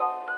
[0.00, 0.29] you.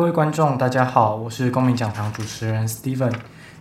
[0.00, 3.12] 各位观众，大家好，我是公民讲堂主持人 Steven。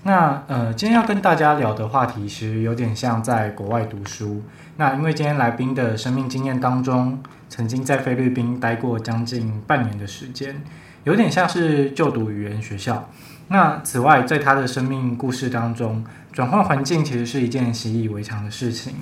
[0.03, 4.41] 那呃，今天要跟大家聊的话题，其实有点像在国外读书。
[4.77, 10.63] 那因为今天来宾的生命经验当中，曾经在菲律宾待过将近半年的时间，
[11.03, 13.09] 有点像是就读语言学校。
[13.49, 18.93] 那此外，在他的生命故事当中，转换环境其实是一件习以为常的事情。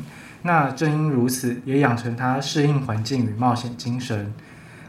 [0.42, 4.34] 那正因如此，也养成他适应环境与冒险精神。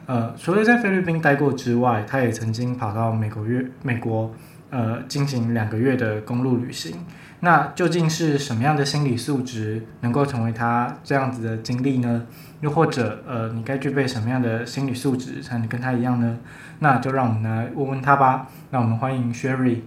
[0.08, 4.32] 呃，除了在菲律宾待过之外，他也曾经跑到美国月美国，
[4.70, 7.04] 呃，进行两个月的公路旅行。
[7.40, 12.24] 那究竟是什么样的心理素质能够成为他这样子的经历呢？
[12.62, 16.38] 又或者，呃，你该具备什么样的心理素质才能跟他一样呢？
[16.78, 18.46] 那就让我们来问问他吧。
[18.70, 19.82] 那我们欢迎 Sherry。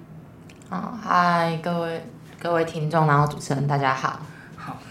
[0.70, 2.06] 好，嗨，各位
[2.40, 4.20] 各位听众，然后主持人大家好。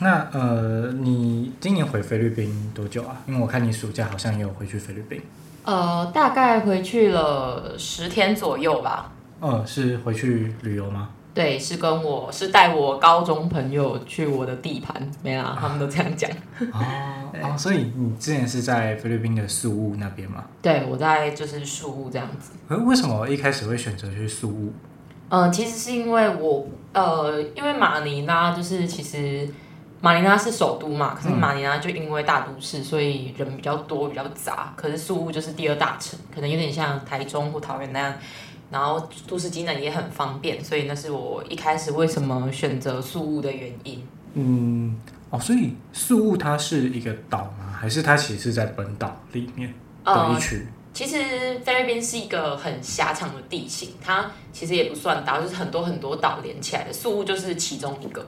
[0.01, 3.21] 好，那呃，你今年回菲律宾多久啊？
[3.27, 5.21] 因为我看你暑假好像也有回去菲律宾。
[5.65, 9.13] 呃，大概回去了十天左右吧。
[9.41, 11.11] 呃，是回去旅游吗？
[11.35, 16.31] 对，是跟我是带我高中朋友去我的地盘，没啦，他们都这样讲。
[16.73, 20.45] 哦哦， 所以你之前是在菲律宾的宿务那边吗？
[20.63, 22.53] 对，我在就是宿务这样子。
[22.69, 24.73] 呃，为什么一开始会选择去宿务？
[25.29, 29.49] 呃，其实是因为我呃，因为马尼拉就是其实
[30.01, 34.73] 马尼拉是首都嘛，可是马尼拉就因为大都市，嗯、所以人比较多，比较杂。
[34.77, 38.15] 可是宿务就是第二大城，可能有点像台中或桃园那样，
[38.71, 44.07] 然后都市机能也很方便，所以那是我一开始为什么选择宿务的原因。
[44.35, 44.97] 嗯，
[45.29, 47.73] 哦，所以宿务它是一个岛吗？
[47.79, 49.73] 还是它其实是在本岛里面
[50.05, 50.57] 的一区？
[50.57, 51.17] 呃其实
[51.65, 56.93] 菲律宾是一个很狭长的地形，它其实也不算岛，就是很多很多岛连起来的。
[56.93, 58.27] 宿务就是其中一个，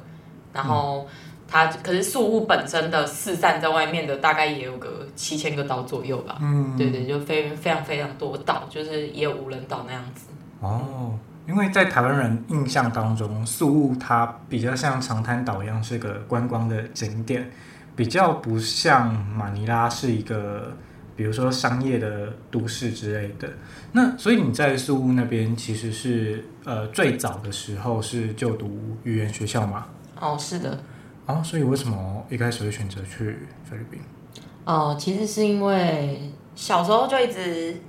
[0.52, 1.05] 然后
[1.52, 6.38] 它可是宿务本身的四散在外面的大概也有个七千个岛左右吧。
[6.40, 10.28] 嗯，对对，就非非常非常多岛，就是也有无人岛那样子。
[10.60, 17.50] 哦，因为在台湾人印象当中，宿务它比较像长滩岛一样是个观光的景点，
[17.94, 20.75] 比较不像马尼拉是一个。
[21.14, 23.46] 比如说商业的都市之类的，
[23.93, 29.87] 那所以你在宿务那边其实是呃最早的时候是就读语言学校吗？
[30.19, 30.81] 哦，是的。
[31.27, 34.01] 啊，所以为什么一开始会选择去菲律宾？
[34.65, 37.81] 哦，其实是因为小时候就一直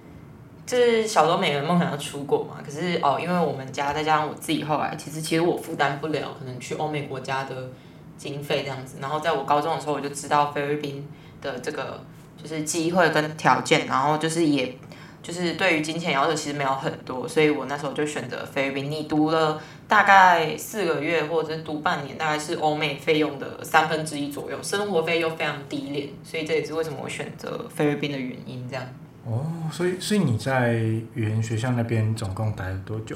[0.65, 7.69] 就是小时候每个人梦想要出国嘛，可是哦，因为我们家再加上我自己后来，其实其实我负担不了，可能去欧美国家的
[8.17, 8.97] 经费这样子。
[9.01, 11.07] 然后在我高中的时候，我就知道菲律宾
[11.41, 12.03] 的这个
[12.41, 14.75] 就是机会跟条件，然后就是也
[15.21, 18.89] 就是对于金钱要求其实没有很多，所以我那时候就选择菲律宾。
[18.89, 28.85] 你读了大概四个月或者是读半年，大概是欧美费用的三分之一左右，生活费又非常低廉，所以这也是为什么我选择菲律宾的原因这样。
[29.25, 33.15] 哦，所以所以你在语言学校那边总共待了多久？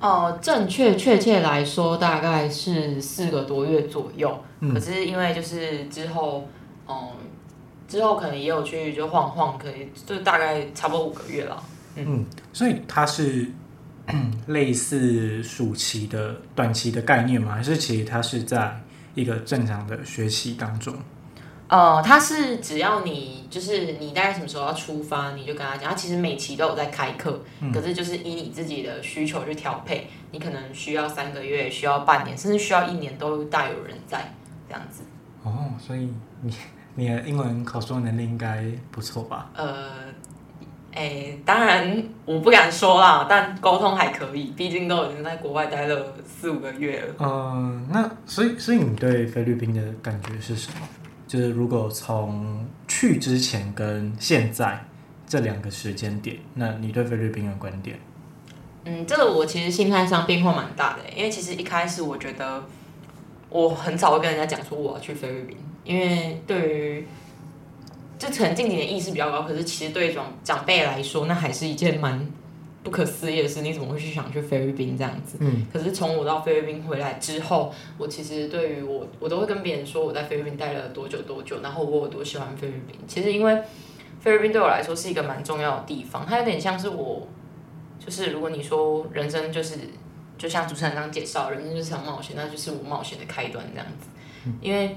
[0.00, 4.42] 哦，正确确切来说，大概是四个多月左右。
[4.60, 6.48] 嗯，可是因为就是之后，
[6.88, 7.08] 嗯，
[7.86, 11.62] 之后可能也有去就晃晃，可以就大概差不多五个月了。
[11.96, 13.46] 嗯，嗯，所以他是
[14.46, 17.54] 类似暑期的短期的概念吗？
[17.54, 18.80] 还是其实它是在
[19.14, 20.94] 一个正常的学习当中？
[21.68, 25.90] 呃，它是只要你就是你大概什么时候要出发，你就跟他讲。
[25.90, 30.08] 他其实每期都有在开课，嗯、可是就是依你自己的需求去调配。
[30.32, 34.34] 你可能需要三个月，需要半年，甚至需要一年，都大有人在
[34.68, 35.02] 这样子。
[35.44, 36.12] 哦，所以
[36.42, 36.52] 你
[36.96, 39.50] 你的英文口说能力应该不错吧？
[39.54, 40.09] 呃，
[40.92, 47.14] 哎、欸，当然我不敢说啦，但沟通还可以，毕竟都已经在国外待了四五个月了。
[47.18, 50.88] 嗯、呃，那所以所以你对菲律宾的感觉是什么？
[51.28, 54.84] 就是如果从去之前跟现在
[55.28, 57.96] 这两个时间点，那你对菲律宾的观点？
[58.84, 62.64] 嗯，这个我其实心态上变化蛮大的，因为其实一开始我觉得
[63.48, 67.06] 我很少会跟人家讲说我要去菲律宾，因为对于
[68.20, 72.24] 这可能近几年意识比较高，可是其实对于长长辈来说，那还是一件蛮。
[72.82, 75.36] 不可思议的事，你怎么会去想去菲律宾这样子？
[75.40, 82.98] 嗯，可是从我到菲律宾回来之后，我其实对于我，我都会跟别人说我在菲律宾待了多久多久，然后我有多喜欢菲律宾。
[83.06, 83.60] 其实因为
[84.18, 87.28] 菲律宾对我来说是一个蛮重要的地方，它有点像是我，
[87.98, 89.76] 就是如果你说人生就是，
[90.38, 94.08] 就像主持人刚介绍，人生就是场冒险，那就是我冒险的开端这样子。
[94.62, 94.96] 因为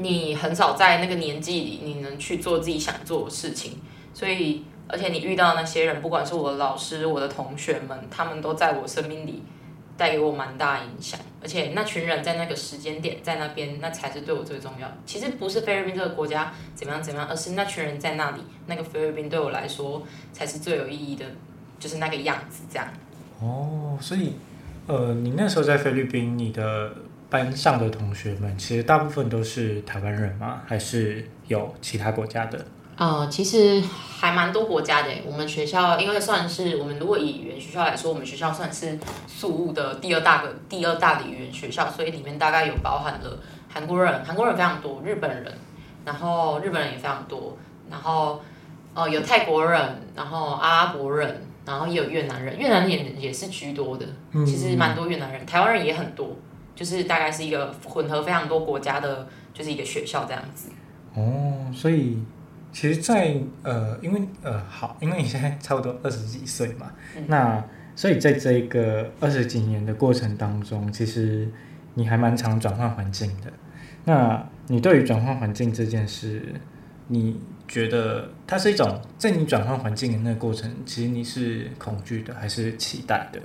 [0.00, 3.78] 你很少在那个年纪里，你能去做自己想做的事情，
[4.14, 4.64] 所以。
[4.90, 9.42] 而且你遇到那些人，不管是我的老师、我的同学们，他们都在我生命里
[9.98, 11.20] 带给我蛮大影响。
[11.42, 14.90] 而且那群人在那个时间点在那边，那才是对我最重要。
[15.04, 20.02] 其实不是菲律宾这个国家怎么样怎么样，而是那群人在那里，那个菲律宾对我来说
[20.32, 21.26] 才是最有意义的，
[21.78, 22.88] 就是那个样子这样。
[23.42, 24.32] 哦，所以
[24.86, 26.94] 呃，你那时候在菲律宾，你的
[27.30, 30.62] 班上的同学们，其实大部分都是台湾人吗？
[30.66, 32.64] 还是有其他国家的？
[32.96, 35.10] 呃，其实还蛮多国家的。
[35.24, 43.38] 我们学校因为算是我们如果以语言学校来说，我们学校算是宿雾的第二大个第二大的语言学校，所以里面大概有包含了
[43.68, 45.52] 韩国人，韩国人非常多，日本人，
[46.04, 47.56] 然后日本人也非常多，
[47.88, 48.42] 然后
[48.94, 49.80] 呃有泰国人，
[50.16, 54.04] 然后阿拉伯人，然后也有越南人，越南人也也是居多的，
[54.44, 56.34] 其实蛮多越南人，台湾人也很多，
[56.78, 60.70] 就是大概是一个混合非常多国家的，就是一个学校这样子。
[61.14, 62.22] 哦，所以。
[62.70, 67.64] 其实在，在呃，因为呃，好，因为你现在差不多二十几岁嘛，嗯、那
[67.96, 71.48] 所以在这一个二十几年的过程当中，其实
[71.94, 73.50] 你还蛮常转换环境的。
[74.04, 76.54] 那你对于转换环境这件事，
[77.08, 83.40] 你觉得它是一种在你转换环境的那个过程，其实你是恐惧的还是期待的？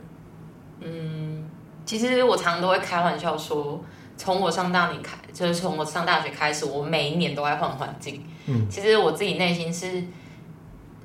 [0.81, 1.45] 嗯，
[1.85, 3.83] 其实我常常都会开玩笑说。
[4.15, 8.23] 从我上大年开，就是从我上大学开始，我每一年都在换环境。
[8.45, 10.03] 嗯，其实我自己内心是，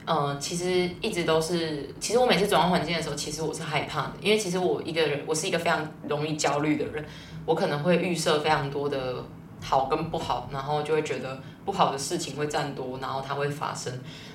[0.05, 7.03] 呃，其实一直都是，其实我每次转换环境的时候，其实我是害怕的，因为其实我一个人，我是一个非常容易焦虑的人，
[7.47, 9.25] 我可能会预设非常多的
[9.63, 13.91] 好跟不好，然后就会觉得不好的事情会占多，然后它会发生。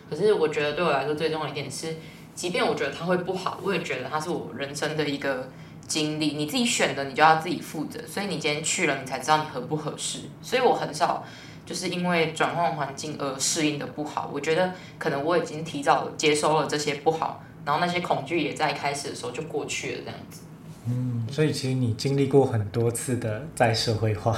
[0.10, 1.96] 可是我觉得对我来说最重要一点是，
[2.34, 5.48] 即便我觉得它会不好，我也觉得它是我人生的一个。
[5.88, 8.00] 经历你自己选的，你就要自己负责。
[8.08, 10.20] 所以你今天去了，你才知道你合不合适。
[10.42, 11.24] 所以我很少
[11.66, 14.30] 就是因为转换环境而适应的不好。
[14.34, 20.42] 我觉得可能我已经提早接收了这些不好，然后那些恐惧也在开始的时候就过去了，这样子。
[20.88, 24.38] 嗯，所以其实你经历过很多次的再社会化。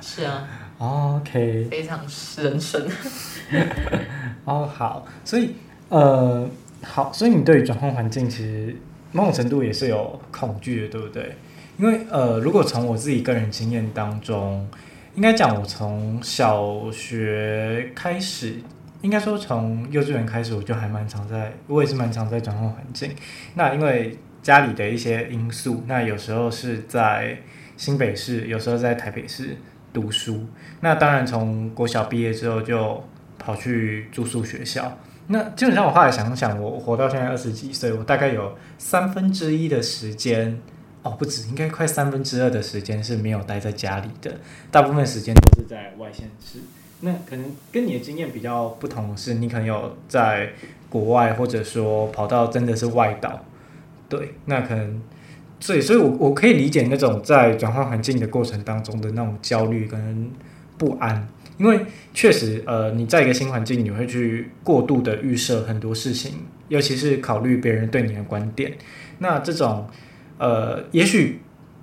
[0.00, 0.48] 是啊。
[0.78, 1.68] OK。
[1.70, 2.00] 非常
[2.38, 2.88] 人生。
[4.44, 5.54] 哦，好，所以
[5.88, 6.48] 呃，
[6.82, 8.76] 好，所以你对于转换环境其实。
[9.12, 11.34] 某种程度也是有恐惧的，对不对？
[11.78, 14.68] 因为呃，如果从我自己个人经验当中，
[15.14, 18.56] 应该讲我从小学开始，
[19.00, 23.12] 应该说从幼稚园开始，我就还蛮常在，我也是蛮常在转换环境。
[23.54, 27.38] 那因为家里的一些因素，那有时候是在
[27.76, 29.56] 新北市，有时候在台北市
[29.92, 30.46] 读书。
[30.80, 33.02] 那当然从国小毕业之后就
[33.38, 34.98] 跑去住宿学校。
[35.32, 40.60] 那基本上我后来想想，我活到现在二十几岁，我大概有三分之一的时间，
[41.02, 44.38] 哦，不止，应该快三分之二的时间是没有待在家里的，
[44.70, 46.58] 大部分时间都是在外县市。
[47.00, 50.50] 那可能跟你的经验比较不同的是，你可能有在
[50.88, 53.44] 国外，或者说跑到真的是外岛，
[54.08, 55.00] 对，那可能。
[55.62, 60.30] 所以，所以我我可以理解那种在转换环境的过程当中的那种焦虑跟
[60.78, 61.28] 不安，
[61.60, 61.78] 因为
[62.14, 66.32] 确实，呃，你在一个新环境，你会去过度的预设很多事情，
[66.68, 68.72] 尤其是考虑别人对你的观点。
[69.18, 69.86] 那这种，
[70.38, 71.40] 呃，也许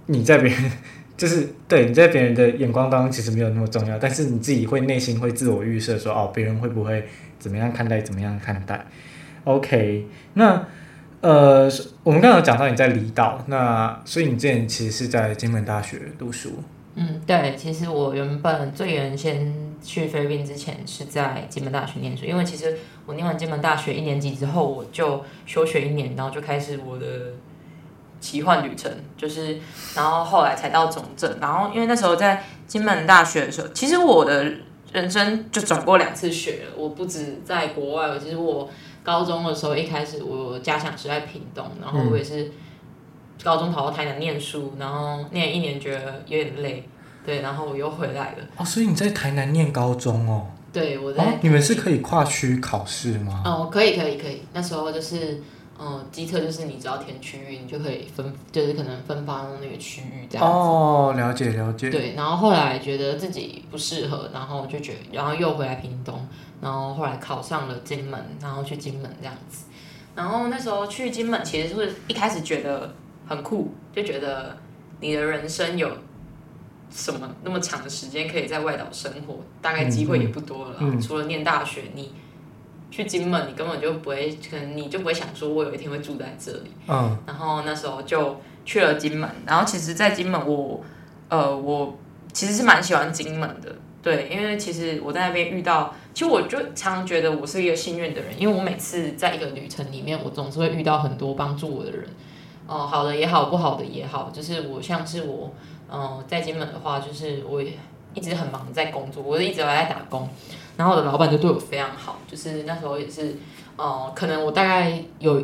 [0.07, 0.71] 你在别人
[1.15, 7.05] 就是对你在别人的眼光当中其实没有那么重要，但是你自己会内心会自我预设说，哦，别人会不会
[7.37, 8.85] 怎么样看待，怎么样看待
[9.43, 10.65] ？OK，那。
[11.19, 11.67] 呃，
[12.03, 16.63] 我们刚刚讲到你在离岛，那所以你之前其实是在金门大学读书。
[16.99, 27.05] 嗯，对，其实我原本最原先去菲律宾之前是在金门大学念书，因为其实我念完金门大学一年级之后，我就休学一年，然后就开始我的
[28.19, 29.59] 奇幻旅程，就是
[29.95, 34.51] 然后后来才到总正，然后因为那时候在金门大学的时候，其实我的
[34.91, 38.69] 人生就转过两次学了，我不止在国外，其实我。
[39.03, 42.51] 高中的时候，一开始我家乡是在屏东，然后我也是
[43.47, 46.83] 高中跑到台南念书，然后念一年觉得有点累，
[47.25, 48.37] 对，然后我又回来了。
[48.57, 50.47] 哦，所以你在台南念高中哦？
[50.73, 51.23] 对，我在。
[51.23, 53.43] 哦，你们是可以跨区考试吗？
[53.45, 54.41] 哦，可以，可以，可以。
[54.51, 55.41] 那时候就是。
[55.79, 60.51] 嗯，机测就是你只要填区域，你就可以分，就是可能分发到那个区域这样子。
[60.51, 61.91] 哦，了解了解。
[61.91, 66.27] 对，然后后来觉得自己不适合，然后就觉得，然后又回来屏东，
[66.59, 69.65] 然后后来考上了金门，然后去金门这样子。
[70.15, 72.95] 然后那时候去金门，其实是一开始觉得
[73.27, 74.57] 很酷，就觉得
[74.99, 75.89] 你的人生有
[76.89, 80.75] 什么那么长的时间可以在外岛生活，大概机会也不多了。
[80.79, 81.01] 嗯嗯。
[81.01, 82.11] 除了念大学，你。
[82.89, 86.71] 去金门，你根本就不会，可能你就不会想说，我有一天会住在这里。
[86.87, 87.17] 嗯。
[87.27, 90.81] 然后那时候就去了金门，然后其实，在金门我，
[91.27, 91.97] 呃，我
[92.31, 102.07] 其实是蛮喜欢金门的，对，因为其实我在那边遇到，其实我就常常觉得我是一个幸运的人，因为我每次在一个旅程里面，我总是会遇到很多帮助我的人，
[102.67, 105.51] 哦、好的也好，不好的也好，就是我像是我，
[105.91, 107.71] 嗯、在金门的话，就是我也
[108.13, 110.29] 一直很忙在工作，我一直都在打工。
[110.75, 113.35] 然后我的老板就对我非常好，就是那时候也是，
[113.77, 115.39] 呃，可能我大概有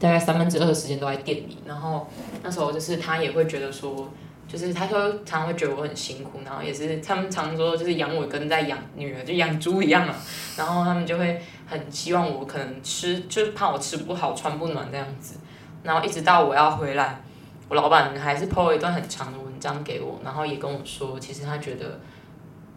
[0.00, 2.08] 大概三分之二的时间都在店里，然后
[2.42, 4.08] 那时候就是他也会觉得说，
[4.48, 10.14] 就是他说常常会觉得我很辛苦，然后也是他们常说就是养我跟在养女儿就养猪一样嘛，
[10.56, 15.36] 然后他们就会很希望我可能吃，就是怕我吃不好穿不暖这样子，
[15.84, 17.22] 然后一直到我要回来，
[17.68, 22.00] 我老板还是 po 了一段很长的文章给我，然后也跟我说，其实他觉得。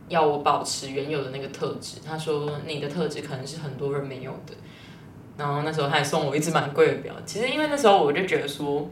[0.09, 4.53] 要我保持原有的那个特质，他说你的特质可能是很多人没有的。
[5.35, 7.13] 然后那时候他还送我一只蛮贵的表。
[7.25, 8.89] 其实因为那时候我就觉得说，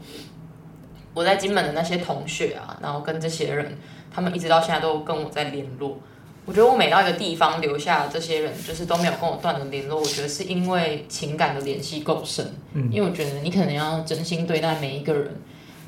[1.14, 3.78] 我在金门的那些同学啊，然后跟这些人，
[4.10, 5.98] 他们一直到现在都跟我在联络。
[6.46, 10.00] 我觉得我每到一个地方留下这些人，就是都没有跟我断了联络。
[10.00, 12.54] 我觉得是因为情感的联系够深。
[12.72, 12.88] 嗯。
[12.90, 15.34] 因为我觉得你可能要真心对待每一个人。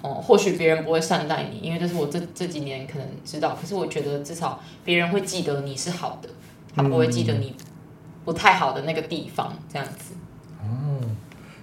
[0.01, 3.59] 哦，或许别人不会善待你，因为这是我这这几年可能知道。
[3.61, 6.29] 可是我觉得至少别人会记得你是好的，
[6.73, 7.53] 他不会记得你
[8.25, 10.15] 不太好的那个地方，这样子。
[10.63, 11.01] 哦，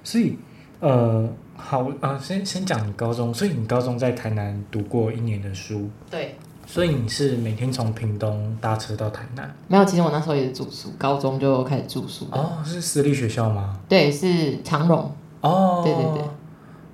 [0.03, 0.37] 所以
[0.81, 5.89] 呃，好呃，先先讲你高中，所以你高中在台南读过一年的书。
[6.11, 6.35] 对。
[6.65, 9.55] 所以你是每天从屏东搭车到台南？
[9.67, 12.27] 没有，其实我那时候也是住宿，高中就开始住宿。
[12.31, 13.79] 哦，是私立学校吗？
[13.87, 15.15] 对，是长荣。
[15.41, 16.23] 哦，对对对。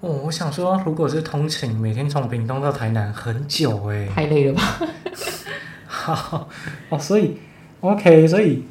[0.01, 4.61] 哦，我想说，如果是通勤，每天从屏东到台南很久哎，太累了吧？
[5.87, 6.47] 好
[6.89, 7.37] 哦，所以
[7.81, 8.63] OK，所以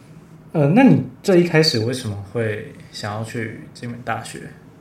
[0.52, 4.40] 呃，那你最一开始为什么会想要去金门大学？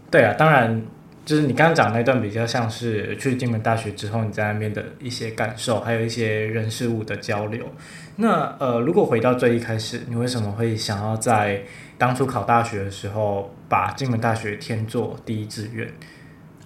[0.10, 0.82] 对啊，当然
[1.30, 7.68] 就是你刚刚讲的那段比较像是去金门大学之后你在那边的一些感受，还有一些人事物的交流。
[8.16, 11.62] 那呃，如果回到最一开始，你为什么会想要在
[12.00, 15.88] 当初考大学的时候把金门大学填作第一志愿？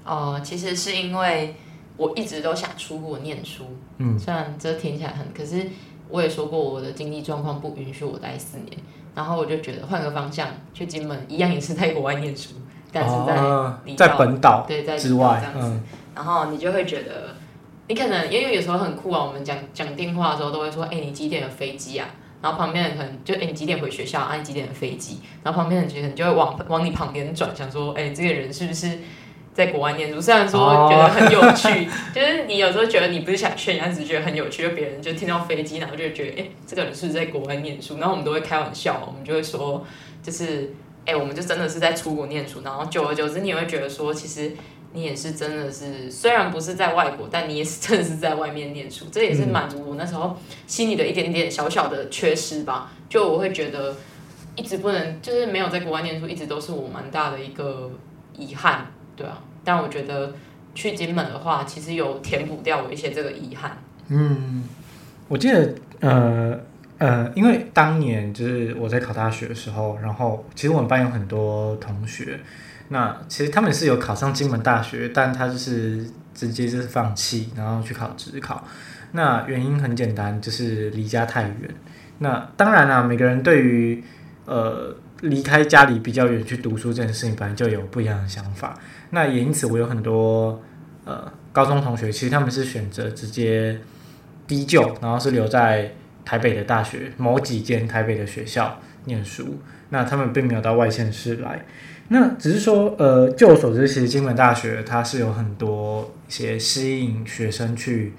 [0.05, 1.55] 哦、呃，其实是因为
[1.97, 3.65] 我一直都想出国念书，
[3.97, 5.67] 嗯，虽然这听起来很，可是
[6.07, 8.77] 我也说过我的经济状况不允许我待四年，
[9.13, 12.55] 然后我就觉得换个方向去金门，一样也是在国外念书，
[12.93, 15.83] 但是在、哦、在本岛对在之外这样子、嗯，
[16.15, 17.35] 然后你就会觉得，
[17.87, 22.07] 你可能因为有时候很酷啊，我们讲讲电话的时候都会说，哎，你几点的飞机啊？
[22.41, 24.19] 然后旁边人可能就，哎，你几点回学校？
[24.19, 25.19] 啊，你几点的飞机？
[25.43, 28.99] 然后旁边人其实你就会往往你旁边转，想说，哎，这个人是不是？
[29.53, 31.87] 在国外念书，虽然说觉得很有趣，oh.
[32.11, 34.63] 就是你有时候觉得你不是想炫耀，只是觉得很有趣。
[34.63, 37.99] 就别人就听到飞机，然后就觉得，哎、欸，这个人是不是在国外念书？
[37.99, 39.85] 然后我们都会开玩笑，我们就会说，
[40.23, 40.73] 就是
[41.05, 44.53] 哎，我们就真的是在出国念书，然后久而久之，你也会觉得说，其实
[44.93, 52.91] 你也是真的是，虽然不是在外国，但你也是真的是在外面念书，这也是满足我那时候心里的一点点小小的缺失吧。
[53.09, 53.95] 就我会觉得，
[54.55, 57.91] 一直不能，就是没有在国外念书，一直都是我蛮大的一个
[58.37, 59.41] 遗憾，对啊。
[59.65, 60.33] 但我觉得
[60.73, 63.77] 去金门的话，其实有填补掉我一些这个遗憾。
[64.07, 64.63] 嗯，
[65.27, 66.59] 我记得，呃。
[67.03, 72.39] 呃，因为当年就是我在考大学的时候，然后其实我们班有很多同学，
[72.87, 78.65] 那其实他们是有考上金门大学，但他就是直接就是放弃，然后去考职考。
[79.11, 81.69] 那原因很简单，就是离家太远。
[82.19, 84.01] 那当然啦，每个人对于
[84.45, 88.79] 呃离开家里比较远去读书这件事情，本来就有不一样的想法。
[89.09, 90.63] 那也因此，我有很多
[91.03, 93.77] 呃高中同学，其实他们是选择直接
[94.47, 95.91] 低就，然后是留在。
[96.25, 101.65] 台北的大学某几间台北的学校念书，那他们并没有到外县市来，
[102.07, 108.13] 那只是说，呃，据我所知，其实金门大学它是有很多一些吸引学生去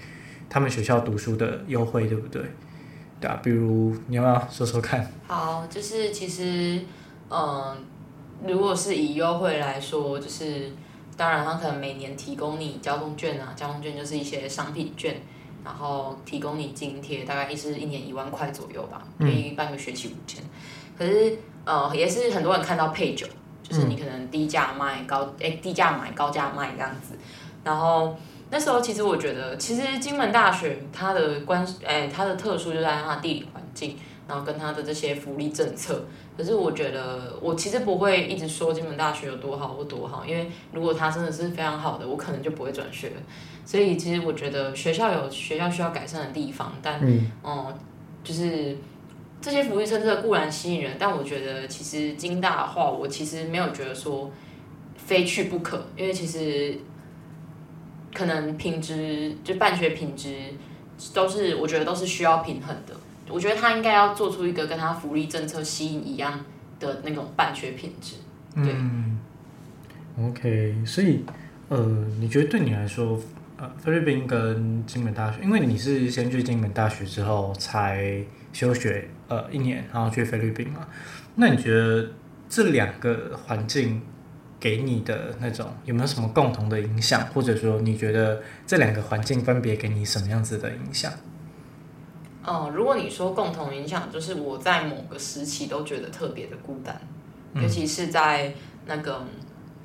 [0.50, 2.42] 他们学校读书的优惠，对不对？
[3.20, 5.10] 对啊，比如你要不要说说看？
[5.26, 6.82] 好，就是其实，
[7.30, 7.76] 嗯、
[8.46, 10.72] 如果是以优惠来说，就是
[11.16, 15.16] 当然他可能每年提供你交通券啊，交通券就是一些商品券。
[15.64, 20.42] 然后提供你津贴，大概一是一年一万块左右吧，可以半个学期五千。
[20.96, 23.26] 可是呃，也是很多人看到配酒，
[23.62, 27.16] 就是你可能低价卖高，哎、嗯，低价买高价卖这样子。
[27.64, 28.14] 然后
[28.50, 33.96] 那时候其实我觉得，其实金门大学它的关，哎，它的特殊就在它的地理环境，
[34.28, 36.04] 然后跟它的这些福利政策。
[36.36, 43.12] 可是我觉得，我其实不会一直说金门大学有多好或多好，因为如果它真的是非常好的，我可能就不会转学。
[43.64, 47.78] 所以其实我觉得学校有学校需要改善的地方，但嗯，嗯，
[48.22, 48.76] 就是
[49.40, 54.30] 这些福利政策固然吸引人，但我觉得其实金大的话，我其实没有觉得说
[54.96, 56.78] 非去不可，因为其实
[58.14, 60.34] 可能品质就办学品质
[61.12, 62.94] 都是我觉得都是需要平衡的。
[63.30, 66.44] 我觉得他应该要做出一个跟他福利政策吸引一样
[66.78, 68.16] 的那种办学品质。
[68.54, 69.18] 对，嗯
[70.20, 71.24] ，OK，所以
[71.70, 71.78] 呃，
[72.20, 73.18] 你觉得对你来说？
[73.64, 78.22] 呃，菲律宾跟金门大学，因为你是先去金门大学之后才
[78.52, 80.86] 休学呃一年，然后去菲律宾嘛。
[81.36, 82.10] 那你觉得
[82.46, 84.02] 这两个环境
[84.60, 87.26] 给你的那种有没有什么共同的影响？
[87.28, 91.10] 或者说你觉得这两个环境分别给你什么样子的影响？
[92.44, 97.00] 哦、呃，如果你说共同影响，就是我在某个时期都觉得特别的孤单，
[97.54, 98.52] 嗯、尤其是在
[98.84, 99.24] 那个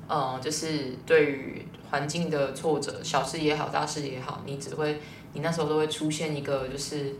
[0.06, 1.62] 呃，就是对于。
[1.90, 5.00] 环境的挫折，小事也好，大事也好，你只会，
[5.32, 7.12] 你那时候都会出现一个，就是，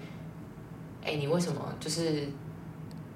[1.05, 2.29] 哎，你为什么就是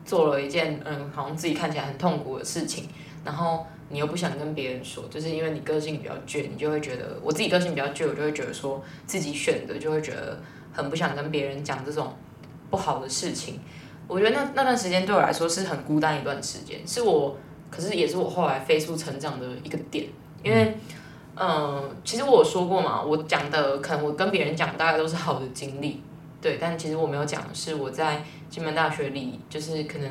[0.04, 2.88] 做了一件，嗯，好像自己看起来很痛苦的事情，
[3.24, 10.40] 然后你又不想跟别人说，就是因为你个性比较倔，你就会觉得，我自己个性比较倔，我就会觉得说自己选的，就会觉得
[10.72, 12.12] 很不想跟别人讲这种
[12.68, 13.60] 不好的事情。
[14.08, 17.36] 我觉得那那段时间对我来说是很孤单一段时间，是我，
[17.70, 20.06] 可是也是我后来飞速成长的一个点，
[20.42, 20.76] 因为。
[21.36, 26.00] 嗯，其实我有说过嘛，我讲的可能我跟别人讲大概都是好的经历，
[26.40, 30.08] 对，但其实我没有讲的是我在金门大学里，就是可能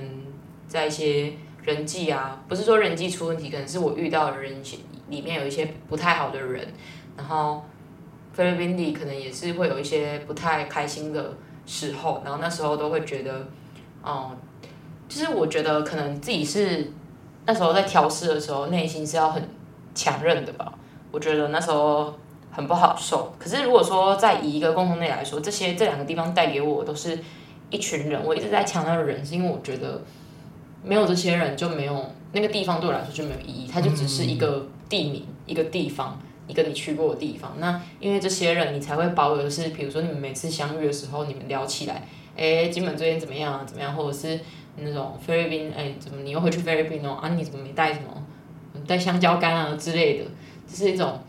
[0.68, 1.32] 在一些
[1.64, 4.62] 人际啊，不是说人际出问题，可能是我遇到的人
[5.08, 6.68] 里面有一些不太好的人，
[7.16, 7.64] 然后
[8.34, 13.48] 菲律宾里可能也是会有一些不太开心的时候，然后那时候都会觉得，
[14.04, 14.36] 嗯，
[15.08, 16.92] 就是我觉得可能自己是
[17.46, 19.48] 那时候在调试的时候，内心是要很
[19.96, 20.74] 强韧的吧。
[21.14, 22.12] 我觉得那时候
[22.50, 27.20] 很不好受，可是如果说在以一个共同点来说，这些这两个地方带给我都是
[27.70, 28.20] 一群人。
[28.26, 30.02] 我一直在强调人，是因为我觉得
[30.84, 37.54] 没有这些人就没有那个地方对我来说就没有意义，它就只是一个地名、一个地方、一个你去过的地方。
[37.60, 43.62] 那因为这些人，你才会保有的是，比如说你们每次相遇的时候，你们聊起来，哎，金门最近怎么样啊？
[43.68, 43.96] 怎么样？
[43.96, 44.40] 或者是
[44.78, 47.20] 那种菲律宾，哎，怎么你又回去菲律宾哦？
[47.22, 48.82] 啊，你怎么没带什么？
[48.88, 50.26] 带香蕉干啊之类的。
[50.74, 51.20] 是一种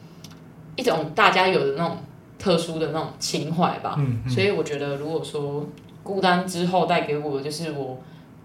[0.77, 1.99] 一种大家有的那种
[2.39, 5.67] 特殊的那种情怀吧，嗯嗯、所以我觉得，如果说
[6.03, 8.03] 孤单之后带给我的，就是我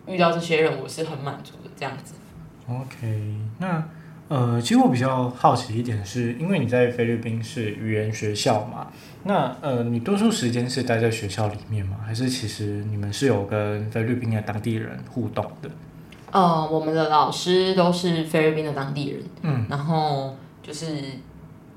[0.07, 2.13] 遇到这些人，我是很满足的这样子。
[2.69, 3.83] OK，那
[4.27, 8.87] 呃，其实我比较好奇一点是，因为你在菲律宾是语言学校嘛，
[9.23, 11.97] 那呃，你多数时间是待在学校里面吗？
[12.05, 15.69] 还是其实你们是有跟菲律宾的当地人互动的？
[16.31, 20.35] 呃，我们的老师都是菲律宾的当地人，嗯，然后。
[20.69, 20.85] 就是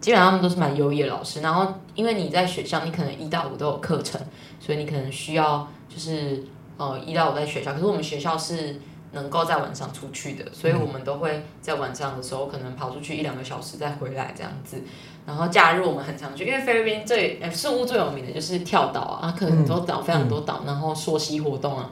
[0.02, 4.20] 基本上他们都是蛮优异的老师，然后因为你在学校，你可能一到五都有课程，
[4.60, 6.44] 所以你可能需要就是
[6.76, 7.72] 呃一到五在学校。
[7.72, 8.78] 可是我们学校是
[9.12, 14.82] 能够在晚上出去的，所以我们都会在晚上的时候可能跑出去一两个小时再回来这样子。
[15.24, 21.90] 然后假日我们很常去，因为菲律宾最诶宿务最有名的就是跳岛啊，可能很多岛、嗯、非常多岛，然后溯溪活动啊，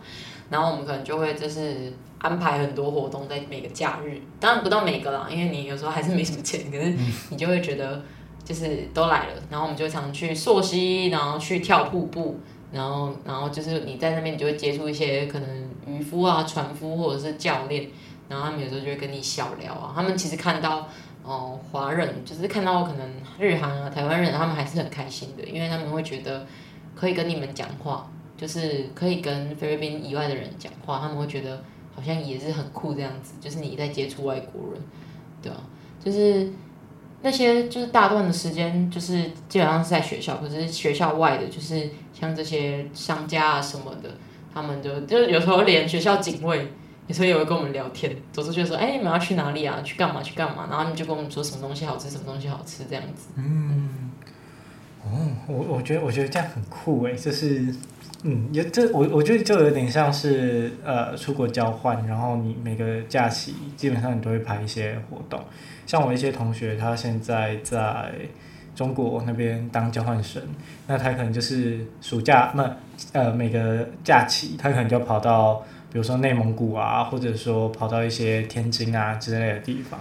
[0.51, 6.95] 然后我们可能就会就是安排很多活动在每个假日，当然不到每个啦，因为你有时候还是没什么钱，可是
[7.31, 8.03] 你就会觉得
[8.45, 12.39] 就是都来了，然后我们就常去溯溪，然后去跳瀑布。
[12.73, 17.89] 然后，然后就是你在那边，你就会接触一些可能渔夫啊、船夫或者是教练，
[18.29, 19.91] 然后他们有时候就会跟你小聊啊。
[19.93, 20.89] 他们其实看到
[21.25, 26.47] 哦、呃，华人就是看到可能日韩啊、台湾人，他们还是很开心的，因为他们会觉得
[26.95, 31.61] 可以跟你们讲话，就是可以跟菲律宾以外的人讲话，他们会觉得
[32.01, 33.35] 好像也是很酷这样子。
[33.41, 34.83] 就是你在接触外国人，
[35.43, 35.61] 对啊，
[36.03, 36.51] 就是。
[37.23, 44.09] 那些就是大段的时间，就是基本上是在学校，可是学校外的，就是像这些商家啊什么的，
[44.55, 46.67] 他们就就有时候连学校警卫
[47.09, 49.83] 有时候也会跟我们聊天，走出去说：“哎、欸，你们要去哪里啊？
[49.83, 50.23] 去干嘛？
[50.23, 53.29] 去干嘛？”然后他们就跟我们说什么东西好吃，什么东西好吃这样子。
[53.37, 54.11] 嗯，
[55.05, 57.67] 哦，我我觉得我觉得这样很酷诶，就是
[58.23, 65.41] 嗯，也这我我觉得就有点像是呃出国交换，然后你每个假期基本上你都会排一些活动。
[65.87, 68.13] 像我一些同学，他现在在
[68.77, 70.43] 中国那边当交换生，
[70.87, 72.77] 那他可能就是暑假，那
[73.13, 79.99] 呃每个假期，他可能就跑到，比如说内蒙古啊，或者说跑到一些天津啊之类的地方。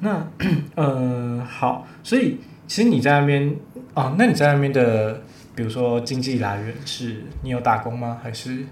[0.00, 0.26] 那
[0.76, 3.56] 嗯、 呃、好，所以其实你在那边
[3.94, 5.22] 哦，那你在那边的，
[5.56, 8.20] 比如说经济来源是，你有打工吗？
[8.22, 8.66] 还是？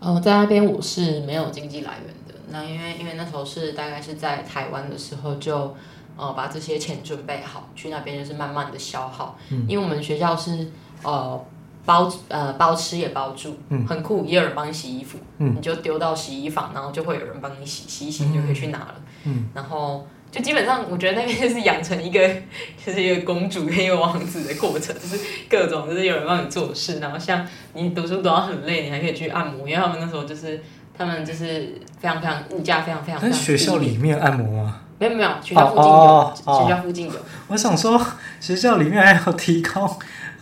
[0.00, 2.34] 哦，在那边我是没有经济来源的。
[2.50, 5.76] 那因为因为那时候是大概是在台湾的时候就。
[6.14, 9.38] 呃，把这些钱准备好，去那边就是慢慢的消耗。
[9.48, 10.70] 嗯，因为我们学校是
[11.02, 11.42] 呃
[11.86, 22.28] 包呃包吃也包住，嗯，很酷，也有人帮你洗衣服，嗯，你就丢到洗衣房，然后就会有人帮你洗，洗一洗你就可以去拿了，嗯，然后就基本上我觉得那边就是养成一个
[22.84, 30.60] 就是一个公主跟一个王子的过程，就是各种就是有人帮你做事，然后像你读书读到很累，你还可以去按摩，因为他们那时候就是
[30.96, 34.80] 他们就是非常非常物价非常非常，在学校里面按摩吗？
[34.98, 36.62] 没有没有，学校附近有，oh, oh, oh.
[36.62, 37.12] 学校附近有。
[37.48, 38.00] 我想说，
[38.40, 39.90] 学校里面还有提供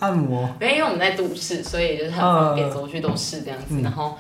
[0.01, 0.55] 按摩。
[0.61, 3.77] 没有，因为我们在都市，所以就是很方便，走去都是这样子。
[3.77, 4.19] Uh, 然后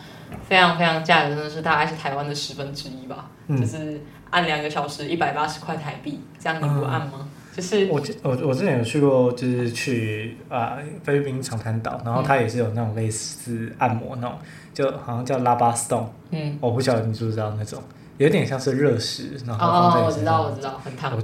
[0.49, 4.01] 非常非常价格真的是大概是台湾的十分之一吧，嗯、就是
[4.31, 14.39] 按两个小时一百八十块台币，这样你不按吗？Uh, 就是我我我之前有去过，就是去啊、呃、菲律宾长滩岛，然后它也是有那种类似按摩那种，
[14.73, 16.13] 就好像叫拉巴斯冻。
[16.31, 17.83] 嗯，我不晓得你知不知道那种。
[18.19, 21.19] 有点像是热石，然后放在哦，我知道，我知道，很烫。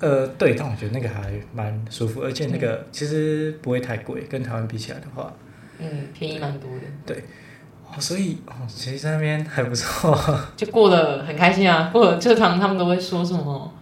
[0.00, 5.32] 呃，对，但我觉得那个还蛮舒服，而且那个其实不会太贵，跟台湾比起来的话，
[5.78, 6.80] 嗯，便宜蛮多的。
[7.06, 7.22] 对，
[7.92, 10.16] 哦，所以哦，其实在那边还不错，
[10.56, 11.90] 就过得很开心啊。
[11.92, 13.72] 过得这趟他们都会说什么，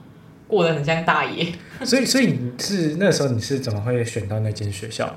[0.47, 1.53] 过得很像大爷。
[1.85, 5.15] 所以，所以你是那时候你是怎么会选到那间学校？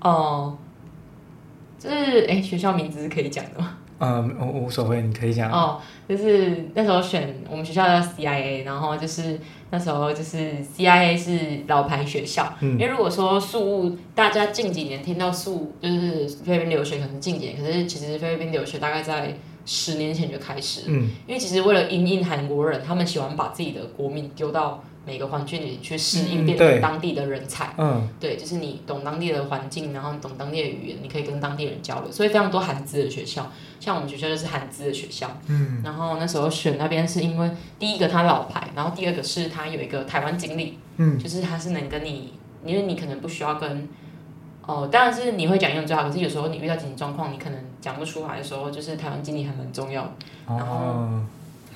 [0.00, 0.56] 哦，
[1.78, 3.78] 就是哎，学校名字是可以讲的吗？
[4.02, 5.48] 呃，我无所谓，你可以讲。
[5.52, 9.38] 哦，就是那时候选我们学校叫 CIA，然后就是
[9.70, 24.82] 那时候就是 CIA 是老牌学校，嗯、因为如果说宿务，大家近几年听到宿就是菲律宾留学可能近几年，可是其实菲律宾留学大概在十年前就开始了，嗯、因为其实为了因应韩国人，他们喜欢把自己的国民丢到。
[25.04, 27.74] 每个环境里去适应，变成当地的人才。
[27.76, 32.12] 嗯，对，就是你懂当地的环境，然后懂当地的语言，你可以跟当地人交流。
[32.12, 35.36] 所以非常多韩资的学校，像我们学校就是韩资的学校。
[35.48, 40.78] 嗯，然后那时候选那边是因为第一个它老牌，然后第二个是它有一个台湾经历。
[40.98, 42.34] 嗯，就是他是能跟你，
[42.64, 43.88] 因为你可能不需要跟，
[44.66, 50.12] 哦，当然是你会讲英文最好，可是有时候你遇到紧急状况，你可能讲不出来的时候，就是台湾经理还蛮重要的。
[50.46, 51.08] 然后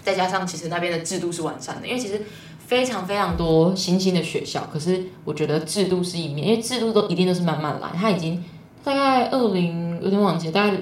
[0.03, 2.23] 再加上其实那边的制度是完善的，因为其实。
[2.67, 7.89] 非常非常多新兴的学校，可是我觉得制度是一面，因为制度都一定都是慢慢来。
[7.95, 8.43] 它已经
[8.83, 10.77] 大概二零有点忘记，大概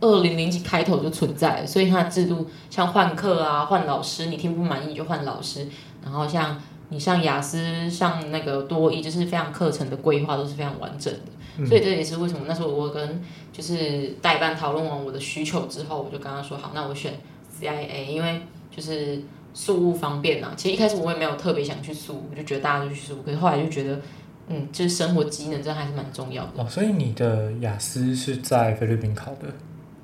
[0.00, 5.68] 二零零几开头就存在了，所以它的制度像换课啊、换老师，你听不满意就换老师。
[6.02, 11.20] 然后像你上雅思、上那个多一，就是非常课程的规划都是非常完整的。
[11.58, 13.22] 嗯、所以这也是为什么那时候我跟
[13.52, 17.14] 就是代办讨论完我的需求之后，我就跟他说好，那我选
[17.56, 18.42] CIA，因为
[18.74, 19.22] 就是。
[19.54, 24.00] 宿务方便呐，其实一开始我也没有特别想去宿务，我就觉得大家都去宿务，可是后来就觉得，
[24.48, 26.62] 嗯，就是生活机能真的还是蛮重要的。
[26.62, 29.46] 哦，所以你的雅思是在菲律宾考的？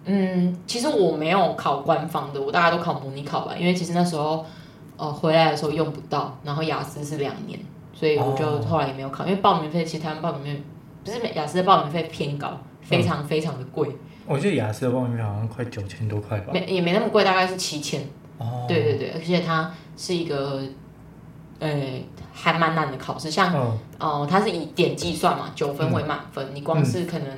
[0.06, 4.46] 嗯，其实我没有考官方的，我大家都考模拟考吧，因为其实那时候，
[4.96, 7.58] 呃，回来的时候用不到，然后雅思是两年，
[7.92, 10.62] 所以我就后来也没有考，哦、因为报名费其实台湾报名费
[11.04, 13.88] 不是雅思的报名费偏高，非常非常的贵。
[14.26, 16.52] 我记得雅思的报名费好像快九千多块吧？
[16.52, 18.00] 没也没那么贵，大概是七千。
[18.40, 20.60] 哦，对对对，而且它是一个，
[21.60, 27.28] 呃，还蛮难的考试，像哦、呃，它是以点计算嘛，九分为满分，嗯、你光是可能。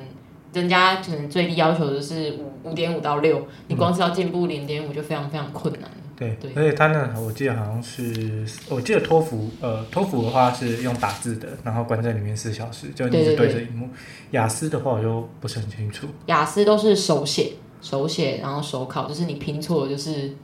[0.53, 5.89] 人家可能最低要求的是五五点五到六，你光是要进步零点五就非常非常困难。
[6.15, 13.89] 对对，而且他那我记得好像是，我记得托福呃托福的话是用打字的，然后关在里面四小时，就你是对着荧幕。
[14.29, 16.05] 雅思的话我就不是很清楚。
[16.27, 20.35] 雅思都是手写手写，然后手考，就是你拼错就是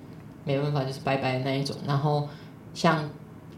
[0.45, 1.75] 没办法，就是拜拜的那一种。
[1.87, 2.27] 然后
[2.73, 3.09] 像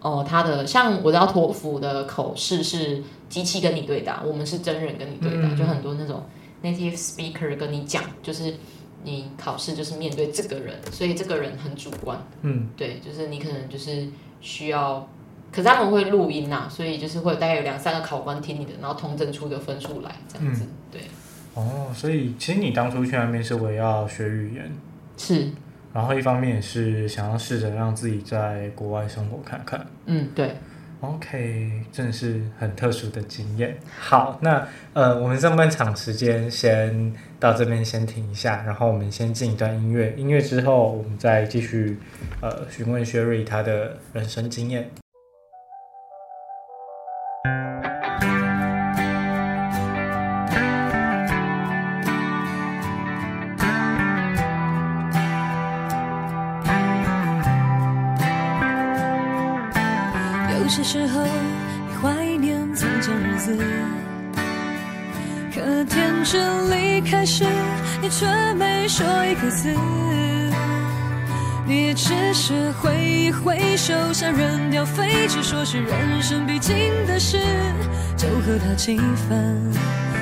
[0.02, 6.24] 哦他的像我知道托福的口试是机器跟你对答，我们是真人跟你对答，嗯、就很多那种。
[6.64, 8.54] Native speaker 跟你讲，就是
[9.04, 12.24] 你考试就是面对这个人，所以这个人很主观。
[12.44, 14.08] 嗯，对，就是你可能就是
[14.42, 15.10] 需要，
[15.52, 20.66] 可是他们会录音呐、啊，所以就是会有大概有两三个考官听你的，然后统整出个分数来这样子。
[20.66, 21.02] 嗯、对。
[21.56, 24.72] 哦，所以其实你当初去那边是为要学语言，
[25.18, 25.50] 是，
[25.94, 29.86] 然后一方面也是想要试着让自己在国外生活看看。
[30.06, 30.56] 嗯，对。
[31.02, 33.76] OK，真的是很特殊的经验。
[34.00, 40.14] 好，那呃，我们上半场时间先到这边先停一下，然后我们先进一段音乐。
[40.16, 41.98] 音乐之后，我们再继续
[42.40, 44.92] 呃询问 Sherry 她的人生经验。
[65.54, 67.44] 可天真离开时，
[68.02, 69.76] 你却没说一个字。
[71.66, 77.38] 你只是挥一挥手，向人掉废纸说是人生必经的事，
[78.16, 79.72] 就和他气愤，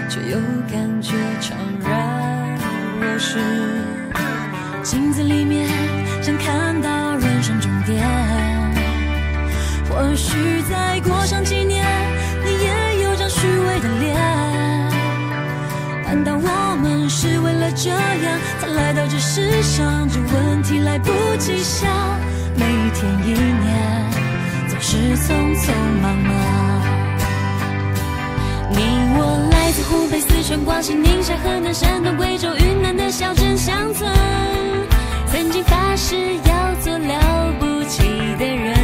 [0.09, 0.37] 却又
[0.71, 1.53] 感觉怅
[1.87, 2.57] 然
[2.99, 3.37] 若失。
[4.81, 5.69] 镜子里面，
[6.23, 8.03] 想看到人生终点。
[9.89, 11.85] 或许再过上几年，
[12.43, 14.58] 你也有张虚伪的脸。
[16.09, 20.09] 难道我们是为了这样才来到这世上？
[20.09, 21.87] 这问题来不及想，
[22.55, 24.09] 每一天一年
[24.67, 26.33] 总是匆匆忙忙。
[28.71, 28.81] 你
[29.19, 34.11] 我来自湖北、四川、广西、宁夏、河南、山东、贵州、云南的小镇乡村，
[35.31, 38.01] 曾经发誓要做了不起
[38.39, 38.79] 的人。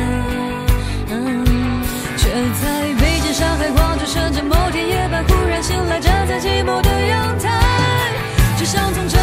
[2.61, 2.94] 在北京、
[3.35, 7.51] 山海、广州、深圳，某天夜半忽然醒来，站在寂寞的阳台，
[8.57, 9.17] 只想从这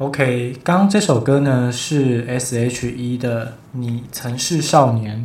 [0.00, 5.18] OK，刚刚这首歌呢是 S.H.E 的《你曾是少年》。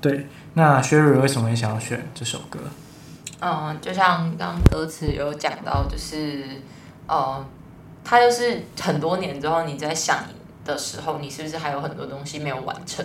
[0.00, 2.58] 对，那 Sherry 为什么会想要选这首歌？
[3.40, 6.62] 嗯，就像刚歌词有讲到，就是
[7.06, 7.44] 呃，
[8.02, 10.24] 它就是很多年之后你在想
[10.64, 13.04] 的时候，你是不是还有很多东西没有完成？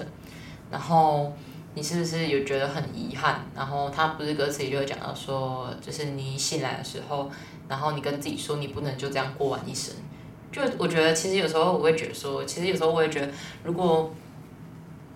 [0.72, 1.34] 然后
[1.74, 3.42] 你是不是有觉得很遗憾？
[3.54, 7.30] 然后他不是歌词里就有讲到说，就是你醒来的时候，
[7.68, 9.94] 然后你跟自己说，你不能就这样过完一生。
[10.51, 13.29] 就我觉得，其实有时候我会觉得说，其实有时候我也觉得，
[13.63, 14.12] 如果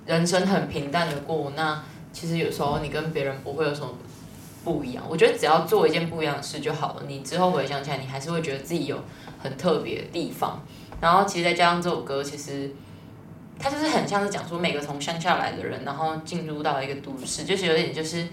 [0.06, 3.90] 人生很平淡的过，那其实有时候你跟别人不会有什么
[4.64, 5.04] 不一样。
[5.10, 7.04] 我觉得只要做一件不一样的事就好了。
[7.08, 9.00] 你之后回想起来，你还是会觉得自己有
[9.42, 10.62] 很特别的地方。
[11.00, 12.70] 然后，其实再加上这首歌，其实
[13.58, 18.28] 它就是很像是讲说，每个从乡下来的人，然后进入到一个都市，就是有点就是，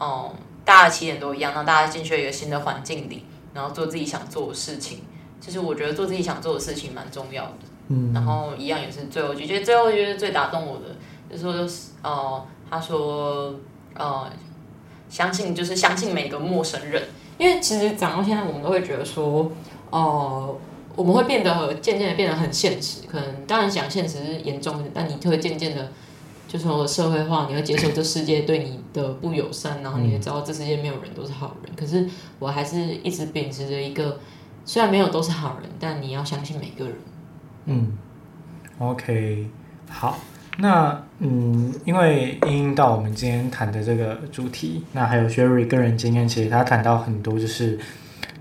[0.00, 0.32] 嗯，
[0.64, 5.00] 大家起点都一样，然后大家进去一个新的环境里，然后做自己想做的事情。
[5.40, 7.52] 其实我觉得做自己想做的事情蛮重要的，
[7.88, 10.96] 嗯，然后一样也是最后一句，觉得最后一句最打动我的，
[11.30, 13.54] 就是说就是呃，他说
[13.94, 14.28] 呃，
[15.08, 17.02] 相信就是相信每个陌生人，
[17.38, 19.52] 因为其实讲到现在，我们都会觉得说，
[19.90, 20.58] 哦、呃，
[20.96, 25.92] 我们会变得渐渐的变得很现实，可能当然讲现实是严重一点，但你就会渐渐的，
[26.48, 32.08] 就说社会化，你会接受这世界对你的不友善，然后你会知道这世界没有人都是好人，可是
[32.40, 34.18] 我还是一直秉持着一个。
[34.66, 36.94] 虽然没有都是好人，但你要相信每个人。
[37.66, 37.92] 嗯
[38.78, 39.46] ，OK，
[39.88, 40.18] 好，
[40.58, 47.78] 那嗯，因为因应到我们今天谈的这个主题，那还有 Sherry 个人经验，其实他谈到很多，就是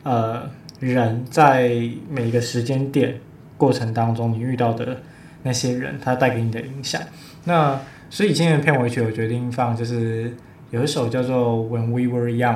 [0.02, 1.70] 呃，人在
[2.10, 3.22] 每一个时间点
[3.56, 5.04] 过程当中，你遇到的
[5.44, 7.00] 那些人，他带给你的影响。
[7.44, 10.36] 那所以今天的片尾曲，我决定放就是
[10.72, 12.56] 有一首叫做《When We Were Young》。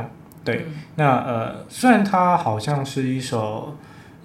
[0.50, 3.76] 对，那呃，虽然它好像是一首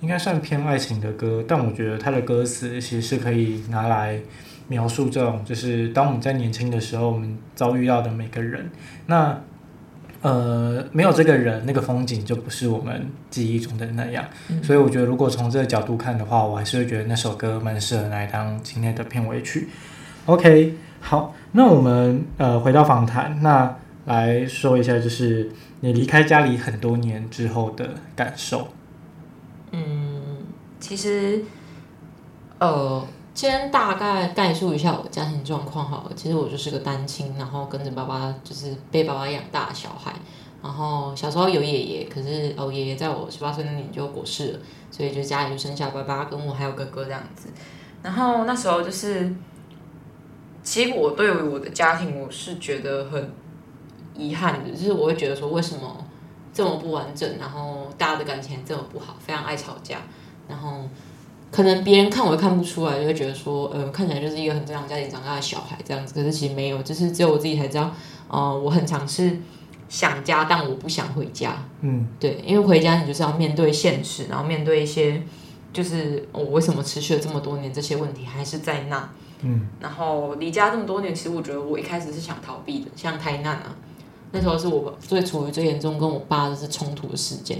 [0.00, 4.18] 应该算偏爱情的歌，但我觉得它的歌词其实是可以拿来
[4.68, 8.70] 描述这种，就是当我们在年轻的时候，我们遭遇到的每个人。
[9.06, 9.38] 那
[10.22, 14.24] 呃，没有这个人，那个风景就不是我们记忆中的那样。
[14.48, 14.62] 嗯。
[14.62, 19.68] 所以我觉得，如果从这个角度看的话，我还是会觉得那首歌蛮适合来当今天的片尾曲。
[20.24, 25.50] OK，好，那我们呃回到访谈，那来说一下就是。
[25.84, 28.68] 你离开家里很多年之后的感受？
[29.70, 30.38] 嗯，
[30.80, 31.44] 其实，
[32.58, 36.12] 呃，先大概概述一下我家庭状况好了。
[36.16, 40.14] 其实我就是个单亲，然后跟着爸爸，就是被爸爸养大的小孩。
[40.62, 44.58] 然后小时候有爷爷，可是哦，爷爷在我十八岁那年就过世了，
[44.90, 47.50] 所以就家里就剩下爸爸跟我还有哥哥这样子。
[48.02, 49.34] 然后那时候就是，
[50.62, 53.30] 其实我对于我的家庭，我是觉得很。
[54.16, 55.96] 遗憾的就是，我会觉得说，为什么
[56.52, 59.98] 这么不完整，然后大家的感情这么不好，非常爱吵架，
[60.48, 60.88] 然后
[61.50, 66.14] 可能别人看我都看不出来，就会觉得说，呃，看起来就是一个很正常家庭长大的小孩这样子。
[66.14, 67.92] 可是其实没有，就是只有我自己才知道，
[68.28, 69.40] 呃，我很常是
[69.88, 71.56] 想家，但我不想回家。
[71.80, 75.22] 嗯，对，因为回家你就是要面对现实，然后面对一些，
[75.72, 79.10] 就是我为什么持续了这么多年，这些问题还是在那。
[79.42, 83.76] 嗯，然后离家这么多年，其实我觉得我一开始是想逃避的，像台南啊。
[84.34, 87.58] 那时候是我最处于最严重跟我爸就是冲突的时间，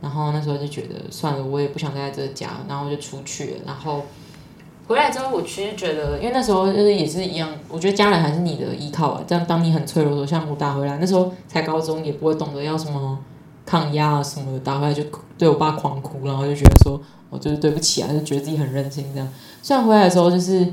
[0.00, 3.56] 然后那时候就觉得算了，我也不想待在这个家，然后就出去了。
[3.66, 4.02] 然后
[4.88, 9.22] 回来之后，我其实觉得，因为那时候就是也是一样，我觉得家人还是你的依靠啊。
[9.26, 13.18] 这样当你很脆弱的时候，像我打回来，那时候才高中，也不会懂得要什么
[13.66, 15.04] 抗压啊什么的，打回来就
[15.36, 19.28] 对我爸狂哭，然后就觉得说，我就是对不起啊，就觉得自己很任性这样。
[19.60, 20.66] 虽然回来的时候就是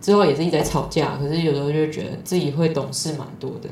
[0.00, 3.68] 之后也是一直在吵架，可是有时候就觉得自己会懂事蛮多的。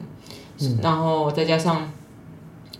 [0.82, 1.90] 然后再加上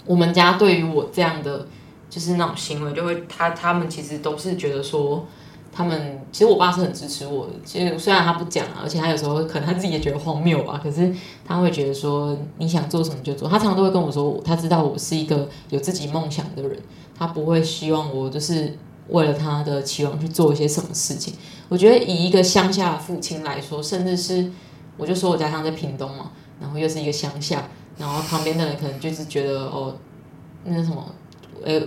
[0.06, 1.66] 我们家对于我这样的
[2.10, 5.26] 就是那种行为，就会他他们其实都是觉得说，
[5.70, 7.52] 他们其实我爸是很支持我的。
[7.64, 11.14] 其实虽然他不讲啊，而且他有时候可能他自己也觉得荒谬吧，可是
[11.44, 13.48] 他会觉得说你想做什么就做。
[13.48, 16.78] 他常常都会跟我说，他知道我是一个有自己梦想的人，
[17.16, 18.76] 他不会希望我就是
[19.08, 21.34] 为了他的期望去做一些什么事情。
[21.68, 24.50] 我觉得以一个乡下的父亲来说，甚至是
[24.96, 26.30] 我就说我家乡在屏东嘛。
[26.60, 27.62] 然后又是一个乡下，
[27.96, 29.94] 然后旁边的人可能就是觉得哦，
[30.64, 31.04] 那什么，
[31.64, 31.80] 呃，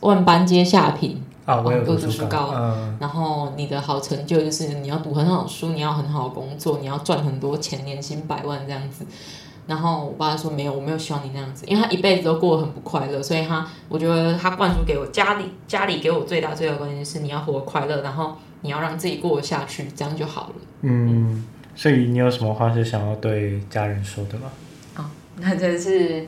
[0.00, 9.06] 万般皆下品啊，我有读书高，嗯，然后你的好成就就是你要读很好的书，你要很好工作，你要赚很多钱，年薪百万这样子。
[9.66, 20.54] 然后我爸说没有，我没有希望你那样子，因为他一辈子都过得很不快乐，所以他我觉得他灌输给我家里家里给我最大最大的观念是你要活得快乐，然后你要让自己过得下去，这样就好了。
[20.82, 21.44] 嗯。
[21.76, 24.50] 所以你有什么话是想要对家人说的吗？
[24.96, 25.04] 哦，
[25.36, 26.26] 那真是，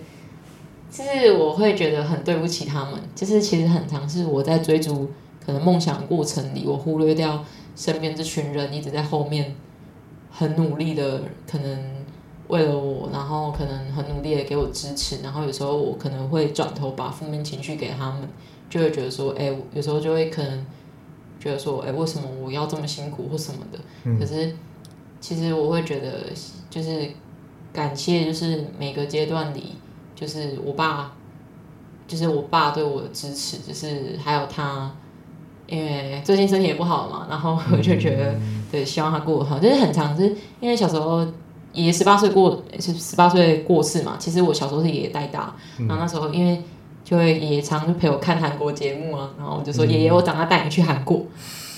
[0.90, 3.00] 就是我会觉得很对不起他们。
[3.14, 5.10] 就是其实很常是我在追逐，
[5.44, 7.42] 可能梦想过程里，我忽略掉
[7.74, 9.54] 身边这群人一直在后面
[10.30, 12.04] 很努力的，可能
[12.48, 18.28] 为了我，然后可能很努力的给我支持，然后有时候我可能会转头把负面情绪给他们，
[18.68, 20.66] 就会觉得说，哎，有时候就会可能
[21.40, 23.78] 觉得说，哎，为什么我要这么辛苦或什么的？
[24.04, 24.54] 嗯、可是
[25.20, 26.24] 其实我会觉得，
[26.70, 27.10] 就是
[27.72, 29.74] 感谢，就是每个阶段里，
[30.14, 31.12] 就是我爸。
[32.06, 34.90] 就是我爸对我的支持，就是还有他，
[35.66, 38.34] 因为最近身体也不好嘛，然后我就觉得，
[38.72, 39.58] 对，希望他过得好。
[39.58, 41.22] 就是很常，是因为小时候
[41.74, 44.16] 爷爷十八岁过，是十八岁过世嘛。
[44.18, 46.62] 其实我小时候是爷爷带大，然后那时候因为
[47.04, 51.26] 就会爷爷常就陪我看韩国节目啊，然后我就说爷爷，我长大带你去韩国。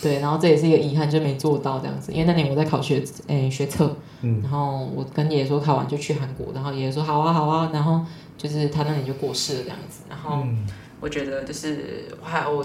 [0.03, 2.11] 对，然后这也是一个遗憾，就没做到这样子。
[2.13, 3.97] 因为那年我在考学，诶、欸，学测，
[4.43, 8.01] 然后我跟爷爷说考完就去韩国，然后爷爷说好啊好啊，然后
[8.39, 10.03] 就是他那年就过世了这样子。
[10.09, 10.43] 然后
[11.01, 12.65] 我觉得就是我还我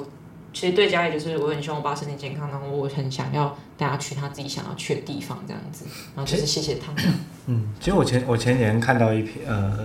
[0.54, 5.86] 其实对家里就是我很希望我爸身体健康，然后我很想要带他去他自己想要去的地方这样子。
[6.16, 6.94] 然后就是谢谢他。
[7.48, 9.80] 嗯，其实我前我前几天看到一篇呃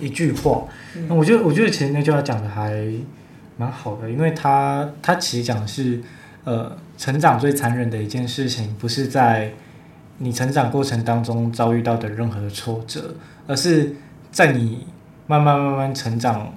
[0.00, 0.64] 一句话，
[1.08, 2.84] 那我觉得我觉得其实那句话讲的还
[3.56, 6.02] 蛮好的，因为他他其实讲的是
[6.44, 6.76] 呃。
[6.98, 9.52] 成长最残忍的一件事情，不是在
[10.16, 13.14] 你成长过程当中遭遇到的任何的挫折，
[13.46, 13.94] 而是
[14.32, 14.84] 在你
[15.28, 16.52] 慢慢慢慢成长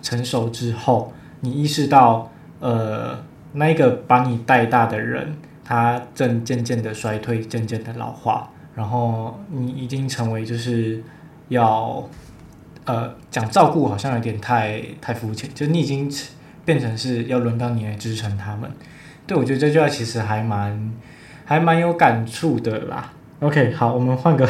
[0.00, 3.22] 成熟之后，你意识到，呃，
[3.52, 11.04] 那一个把你带大的人，他正渐渐的衰退，渐渐的老化，然后你已经成为就是
[11.48, 12.02] 要，
[12.86, 16.10] 呃，讲照顾好像有点太太肤浅，就你已经
[16.64, 18.70] 变成是要轮到你来支撑他们。
[19.26, 20.92] 对，我觉得这句话其实还蛮
[21.44, 23.12] 还蛮有感触的啦。
[23.40, 24.48] OK，好，我们换个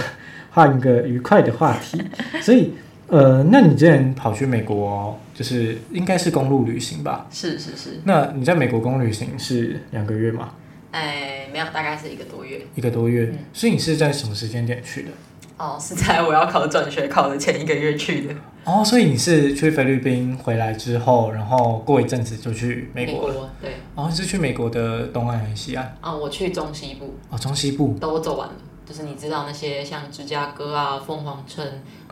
[0.51, 2.03] 换一个愉快的话题。
[2.41, 2.73] 所以，
[3.09, 7.27] 呃，那你之前跑去美国哦，就是应该是公路旅行吧？
[7.31, 8.01] 是是是。
[8.05, 10.55] 那你在美国公路旅行是两个月吗？
[10.91, 12.61] 哎，没有，大概是一个多月。
[12.75, 13.31] 一个多月。
[13.33, 13.39] 嗯。
[13.53, 15.09] 所以你是在什么时间点去的？
[15.63, 18.35] 哦，是在我要考转学考的前一个月去的。
[18.65, 23.35] 哦，所以你是去菲律宾回来之后，然后过一阵子就去美国了。
[23.35, 23.77] 美国，对。
[23.95, 25.97] 哦，是去美国的东岸还是西岸？
[26.03, 27.15] 哦，我去中西部。
[27.31, 27.97] 哦，中西部。
[28.01, 28.55] 都走完了，
[28.85, 31.65] 就是你知道那些像芝加哥啊、凤凰城、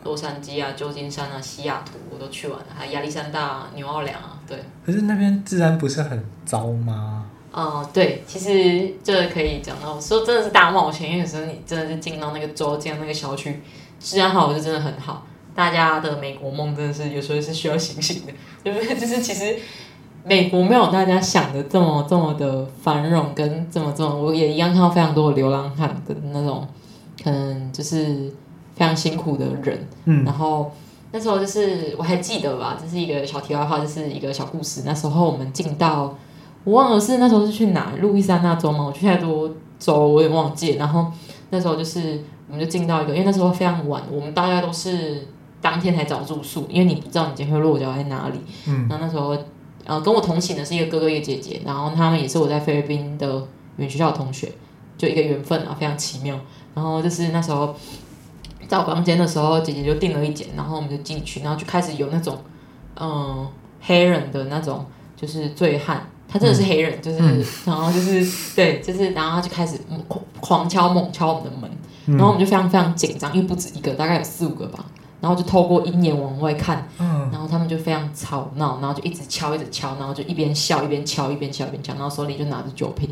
[0.05, 4.57] 洛杉矶啊、旧金山啊、西雅图，我都去完了，还有亚历山大、啊纽奥良啊，对。
[4.85, 7.25] 可是那边治安不是很糟吗？
[7.51, 13.61] 哦、呃，对，其实这可以讲到说真的是大冒险，因为有时候你真的是进到那个州，进到那个小区，
[13.99, 15.25] 治安好是真的很好。
[15.53, 18.31] 大家的美国梦真的是有时候是需要醒醒的，
[18.63, 18.95] 对不对？
[18.95, 19.57] 就是其实
[20.23, 26.65] 美国没有大家想的这么这么的繁荣，跟这么这么，我也一样看到非常多的流浪汉的那种，
[27.21, 28.31] 可能就是
[28.75, 29.87] 非常辛苦的人。
[30.05, 30.71] 嗯，然后
[31.11, 34.83] 那时候就是我还记得吧，这是一个小题外话，就是一个小故事。
[34.85, 36.17] 那时候我们进到，
[36.63, 38.85] 我忘了是那时候是去哪，路易斯安那州吗？
[38.85, 39.49] 我去太多
[39.79, 40.75] 州，我也忘记。
[40.75, 41.11] 然后
[41.49, 45.27] 那时候就是我们就进到一个，因为那时候非常晚，我们大家都是。
[45.63, 48.39] 当天才找住宿，因为你不知道你今天会落脚在哪里。
[48.67, 49.37] 嗯，然后那时候，
[49.85, 53.37] 呃，跟我同行的是一个哥哥一个姐姐，然后他们也是我在菲律宾的
[53.77, 54.51] 语言学校的同学，
[54.97, 56.35] 就一个缘分啊，非常奇妙。
[56.73, 57.75] 然后就是那时候
[58.67, 62.39] 找房间的时候，姐姐就订了一间，然后我们就进去，然后就开始有那种，
[62.95, 63.47] 嗯、呃，
[63.81, 64.83] 黑人的那种
[65.15, 69.77] 就是醉汉，他真的是黑人，嗯、 就是、嗯、然后就是对，就是然后他就开始
[70.07, 71.69] 狂狂敲猛敲我们的门，
[72.17, 74.85] 然后我们就非常非常紧张，因为不止一个，大概有四五个吧。
[75.19, 83.07] 然后就透过鹰眼往外看，嗯，然后他们就非常吵闹，然后就一直敲，一直敲，然后就一边笑一边敲，一边敲一边敲，然后手里就拿着酒瓶。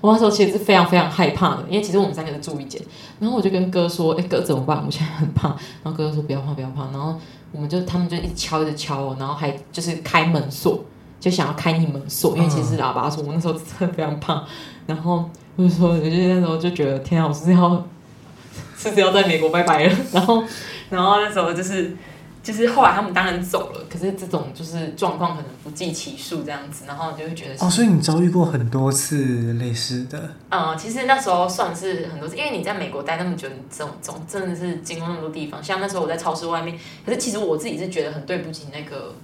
[0.00, 2.80] 我那时候其实是非常非常害怕的，因为其实我们三个是住一间，
[3.18, 4.82] 然后我就跟哥说：“哎，哥怎么办？
[4.86, 5.48] 我现在很怕。”
[5.84, 7.14] 然后哥哥说：“不要怕，不要怕。”然后
[7.52, 10.82] 我们就他们就一直敲，一直敲，然后还就是开门锁，
[11.20, 13.22] 就想要开你门锁，因为其实喇叭锁。
[13.22, 14.44] 我那时候真的非常胖，
[14.86, 17.86] 然后我就说，我就那时候就觉得天啊，我是要，
[18.76, 19.96] 是不是要在美国拜拜了？
[20.12, 20.42] 然后。
[20.90, 21.96] 然后那时候就是，
[22.42, 30.34] 就是后来他们当然走了，可是这种就是状况可能不计其数这样子，然后就会觉得哦，所以你遭遇过很多次类似的。
[30.48, 35.62] 嗯，其实那时候算是很多次，因为你在美国待那么久，你这种这种真的是经过那么多地方。
[35.62, 39.14] 像那时候我在超市外面，可是其实我自己是觉得很对不起那个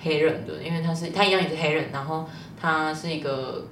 [0.00, 2.28] 黑人的，因为他是他一样也是黑人，然后
[2.60, 3.66] 他是一个。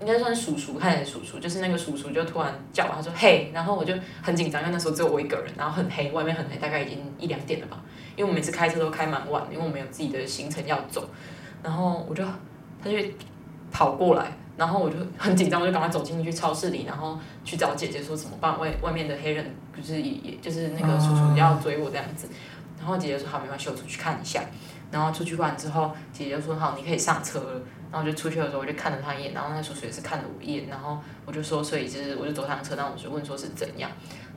[0.00, 7.80] 应该算叔叔，看起来叔叔，就是那个叔叔就突然叫我，他说嘿，然后我就很紧张，因为那时候只有我一个人，然后很黑，外面很黑，大概已经一两点了吧，
[8.16, 11.08] 因为我每次开车都开蛮晚，因为我们有自己的行程要走，
[11.62, 12.24] 然后我就
[12.82, 12.96] 他就
[13.70, 22.28] 跑过来，然后我就很紧张，我就赶快走进去超市里，然后去找姐姐说怎么办，外外面的黑人就是也也就是那个叔叔要追我这样子，
[22.78, 24.42] 然后姐姐说好，没关系，我出去看一下。
[24.94, 27.60] 然后出去玩之后，姐姐就说好，你可以上车了。
[27.90, 33.90] 然后就出去的时候，我就看了他一眼，然后那叔叔也是看了我一眼，然后我就说，所以就是我就走上车，然后我就问说是怎样。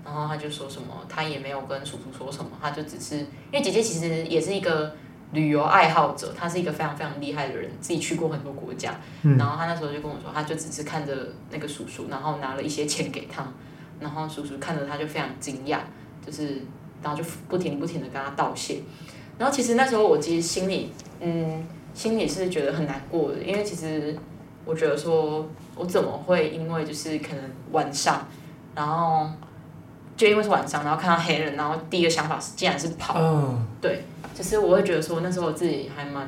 [0.04, 4.96] 然后他就说什么，他也没有跟叔叔说什么，他就只是因为姐姐其实也是一个
[5.32, 8.96] 旅游爱好者，她是一个非常非常厉害的人，自己去过很多国家。
[9.24, 11.14] 嗯、然后他那时候就跟我说，他就只是看着
[11.52, 13.46] 那个叔叔，然后拿了一些钱给他，
[14.00, 15.80] 然后叔叔看着他就非常惊讶，
[16.26, 16.62] 就是
[17.02, 18.82] 然后就不停不停的跟他道谢。
[19.38, 24.16] 然后其实那时候我其实心里，嗯，心里是觉得很难过的，因为其实
[24.66, 28.26] 我觉得说，我怎么会因为就是可能晚上，
[28.76, 29.28] 然后。
[30.16, 33.20] 就因为是晚上，然后看到黑人，然后第一个想法是，竟然是跑。
[33.20, 33.68] 嗯。
[33.80, 34.02] 对，
[34.34, 36.28] 就是我会觉得说，那时候我自己还蛮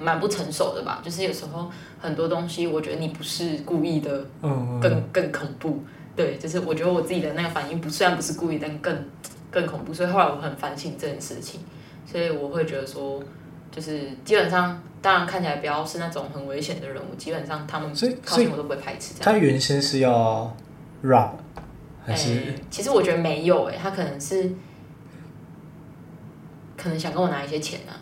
[0.00, 1.02] 蛮不成熟的吧。
[1.04, 1.68] 就是有时候
[1.98, 5.82] 很多东西，我觉得你不是故意的，更更更恐怖。
[6.14, 8.96] 对，就是我觉得我自己的那个反应不，虽然不是故意，但更
[9.50, 9.92] 更恐怖。
[9.92, 11.58] 所以后来我很反省这件事情，
[12.10, 13.22] 所以我会觉得说，
[13.70, 17.90] 就是基本上，当然看起来不要是那种很危险的人物，基本上他们
[18.24, 19.14] 靠近我都不会排斥。
[19.20, 20.56] 他原先是要
[21.02, 21.34] rap。
[22.06, 24.50] 哎、欸，其实我觉得没有诶、欸，他可能是
[26.76, 28.00] 可能想跟我拿一些钱呢、啊，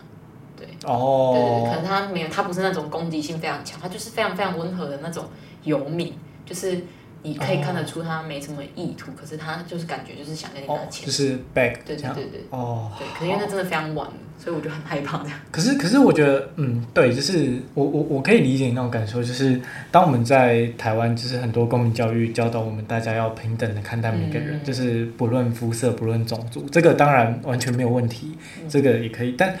[0.57, 5.25] 对，哦，对对对，可能他没有，他不是那种攻击性非常强，他就是非常非常温和的那种
[5.63, 6.13] 游民，
[6.45, 6.81] 就是。
[7.21, 14.07] 你可以看得出他没什么意图，哦、可是他就是感觉就是想跟你拿钱，哦、就是 back 对对对对，哦，对，可是因为那真的非常晚，
[14.37, 15.37] 所以我就很害怕这样。
[15.51, 19.59] 可是可是我觉得，嗯，对，就是我我我可以理解你那种感受，就是
[19.91, 29.35] 当我们在台湾，就是很多公民教育教导我们大家要平等的看待每个人，嗯、就是不论肤色不论种族，这个当然完全没有问题，嗯、这个也可以。
[29.37, 29.53] 但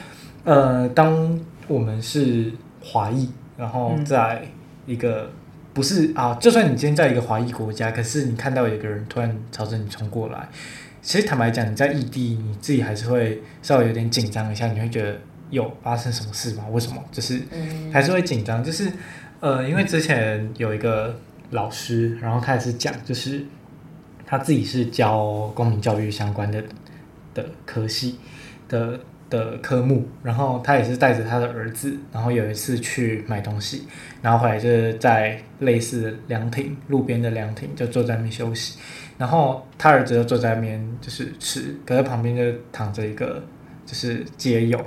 [0.45, 1.37] 呃，当
[1.67, 4.43] 我们是华裔，然后在
[4.85, 5.29] 一个。
[5.79, 10.49] 嗯不是啊，就算你今天在一个华裔国家，可是你看到有个人突然朝着你冲过来，
[11.01, 15.17] 其实坦白讲，你在异地，你自己还是会稍微有点紧张一下，你会觉得
[15.51, 16.65] 有发生什么事吗？
[16.69, 17.01] 为什么？
[17.13, 17.41] 就是
[17.93, 18.91] 还是会紧张，就是
[19.39, 21.17] 呃，因为之前有一个
[21.51, 23.45] 老师，然后他也是讲，就是
[24.25, 26.61] 他自己是教公民教育相关的
[27.33, 28.19] 的科系
[28.67, 28.99] 的。
[29.29, 33.83] 的科目，然后他也是带着他的儿子，然后有一次去买东西，
[34.21, 38.79] 然后后来就是在类似凉亭路边的凉亭，就坐在那边休息，
[39.17, 43.43] 然后他儿子就坐在那边就是吃，可是旁边就躺着一个
[43.85, 44.83] 就是街友，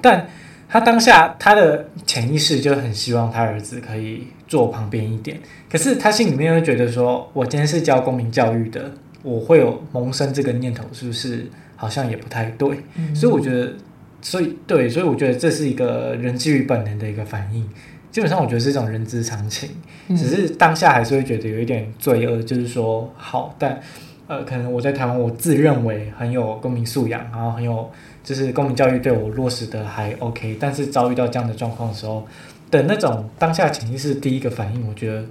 [0.00, 0.26] 但
[0.68, 5.38] 他当下他的潜意识就很希望他儿子可以坐旁边一点，
[5.70, 8.90] 可是他心里面会觉得说，我今天是教公民教育的，
[9.22, 11.46] 我会有萌生这个念头，是不是？
[11.76, 13.74] 好像也不太对，嗯、所以我觉得，
[14.22, 17.68] 所以对，所以我觉得这是一个人基于本能的一个反应。
[18.10, 19.68] 基本上，我觉得是一种人之常情，
[20.06, 23.80] 嗯、只是当下还是会觉得有一点罪恶，就是说好，但
[24.28, 27.90] 呃，可能我在台湾，我自认为很有公民素养，然后很有
[28.22, 32.24] 就是公民教育对我落实的还 OK，但是遭遇到这样的状况的时候
[32.70, 35.24] 的那种当下潜意识第一个反应，我觉得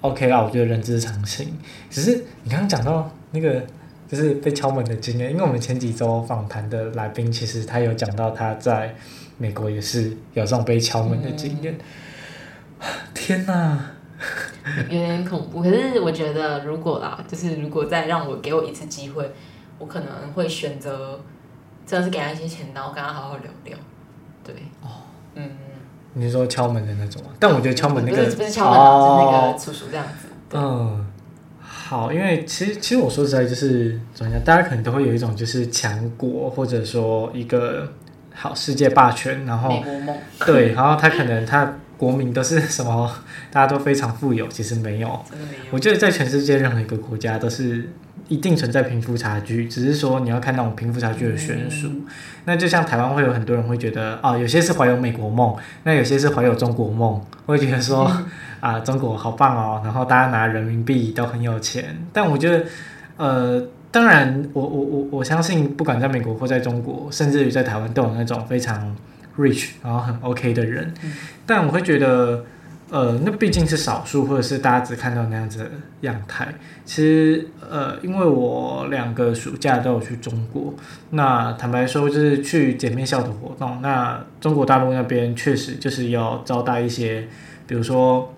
[0.00, 1.46] OK 啦，我觉得人之常情。
[1.88, 3.64] 只是你刚刚讲到那个。
[4.10, 8.92] 就是被敲门的经验，因为我们前几周访谈的来宾，其实他有讲到他在
[9.38, 11.78] 美国也是有这种被敲门的经验。
[12.80, 13.92] 嗯、天哪，
[14.88, 15.62] 有点恐怖。
[15.62, 19.30] 可是我觉得，如果啦，就是如果再让我给我一次机会，
[19.78, 21.20] 我可能会选择
[21.86, 23.78] 真的是给他一些钱，然后跟他好好聊聊。
[24.42, 25.06] 对，哦，
[25.36, 25.48] 嗯，
[26.14, 27.30] 你是说敲门的那种吗？
[27.38, 30.26] 但我觉得敲门那个不是不是敲门，哦、是那个叔叔这样子。
[30.54, 31.06] 嗯。
[31.90, 37.92] 好，因为其实其实我说实在就是怎么讲，大家可能都会有一种就是强国或者说一个
[38.32, 39.82] 好世界霸权，然后
[40.46, 43.10] 对，然后他可能他国民都是什么，
[43.50, 45.20] 大家都非常富有，其实没有。
[45.72, 47.88] 我觉得在全世界任何一个国家都是
[48.28, 51.88] 一定存在贫富差距，只是说你要看那种贫富差距的悬殊。
[51.88, 52.06] 嗯、
[52.44, 58.08] 那就像台湾会有很多人会觉得啊、哦，有些是怀有美国梦，那有些是怀有中国梦，会觉得说。
[58.14, 58.26] 嗯
[58.60, 59.80] 啊，中国好棒哦！
[59.82, 62.64] 然后大家拿人民币都很有钱，但我觉得，
[63.16, 68.94] 呃，当然我，我我我相信，不管在美国或在中国，甚至于在台湾，都有那种非常
[69.38, 70.92] rich，然后很 OK 的人。
[71.46, 72.44] 但我会觉得，
[72.90, 75.70] 呃，那毕竟是少数，或者是大家只看到那样子的
[76.02, 76.46] 样态。
[76.84, 80.74] 其实，呃，因为我两个暑假都有去中国，
[81.08, 83.80] 那坦白说，就是去姐妹校的活动。
[83.80, 87.26] 那中国大陆那边确实就是要招待一些，
[87.66, 88.30] 比如说。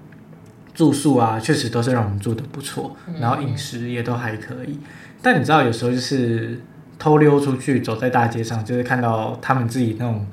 [0.74, 4.78] 住宿啊，确实都是让我们住的不错，然后饮食也都还可以。
[5.20, 6.60] 但你知道，有时候就是
[6.98, 10.26] 偷溜出去，走在大街上，就是看到他们自己那种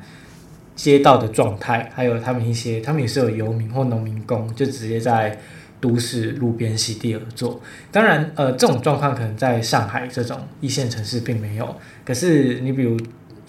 [0.75, 5.37] 街道的状态，还有他们一些，他们也是有游民或农民工，就直接在
[5.81, 7.61] 都市路边席地而坐。
[7.91, 11.75] 当然，呃，这种状况可能在上海这种一线城市并没有。
[12.05, 12.97] 可是你比如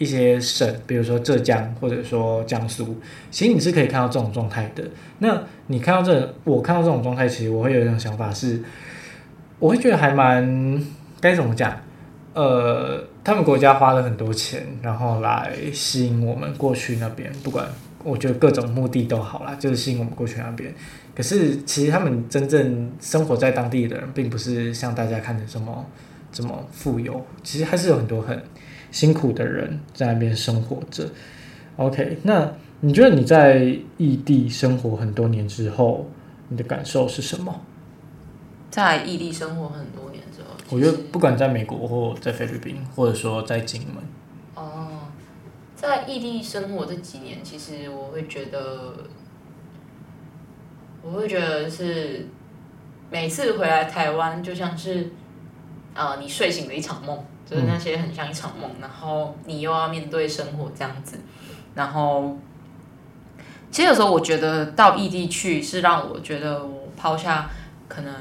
[0.00, 2.96] 一些省，比如说浙江或者说江苏，
[3.30, 4.82] 其实你是可以看到这种状态的。
[5.18, 8.62] 那你看到这，我看到这种状态，其实我会有一种想法是，
[9.58, 10.82] 我会觉得还蛮
[11.20, 11.78] 该怎么讲？
[12.32, 17.68] 呃，他们国家花了很多钱，然后来吸引我们过去那边，不管
[18.02, 20.72] 我觉得各种目的都好啦，就是吸引我们过去那边。
[21.14, 25.84] 可是其实他们真正生活在当地的人，并不是像大家看的这么
[26.32, 28.42] 这么富有，其实还是有很多很
[28.90, 31.08] 辛苦的人在那边生活着。
[31.76, 36.08] OK，那你觉得你在异地生活很多年之后，
[36.48, 37.60] 你的感受是什么？
[38.70, 40.48] 在异地生活很多年之后。
[40.70, 43.96] 我觉得不管在美国或在菲律宾，或者说在金门，
[44.54, 45.08] 哦，
[45.74, 48.94] 在异地生活这几年，其实我会觉得，
[51.02, 52.28] 我会觉得是
[53.10, 55.10] 每次回来台湾，就像是，
[55.94, 57.18] 呃，你睡醒的一场梦，
[57.50, 61.16] 就是那些很像一场梦，嗯、然后你又要面对生活这样子，
[61.74, 62.38] 然后，
[63.70, 67.50] 其实有时候我觉得到异地去是让我觉得我抛下
[67.88, 68.14] 可能。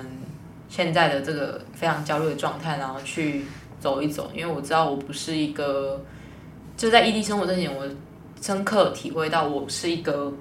[0.72, 3.44] 现在的这个非常焦虑的状态，然后去
[3.80, 6.00] 走一走，因为我知道我不是一个，
[6.78, 7.90] 就在异地生活这几年，我
[8.40, 10.32] 深刻体会到我是一个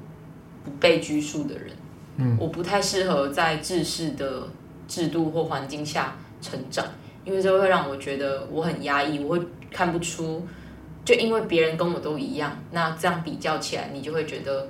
[0.63, 1.71] 不被拘束的人，
[2.19, 4.47] 嗯，我不太适合在制式的
[4.87, 6.85] 制度或环境下成长，
[7.29, 10.43] 因为这会让我觉得我很压抑，我会看不出，
[11.05, 14.67] 就因为别人跟我都一样，那这样比较起来，你就会觉得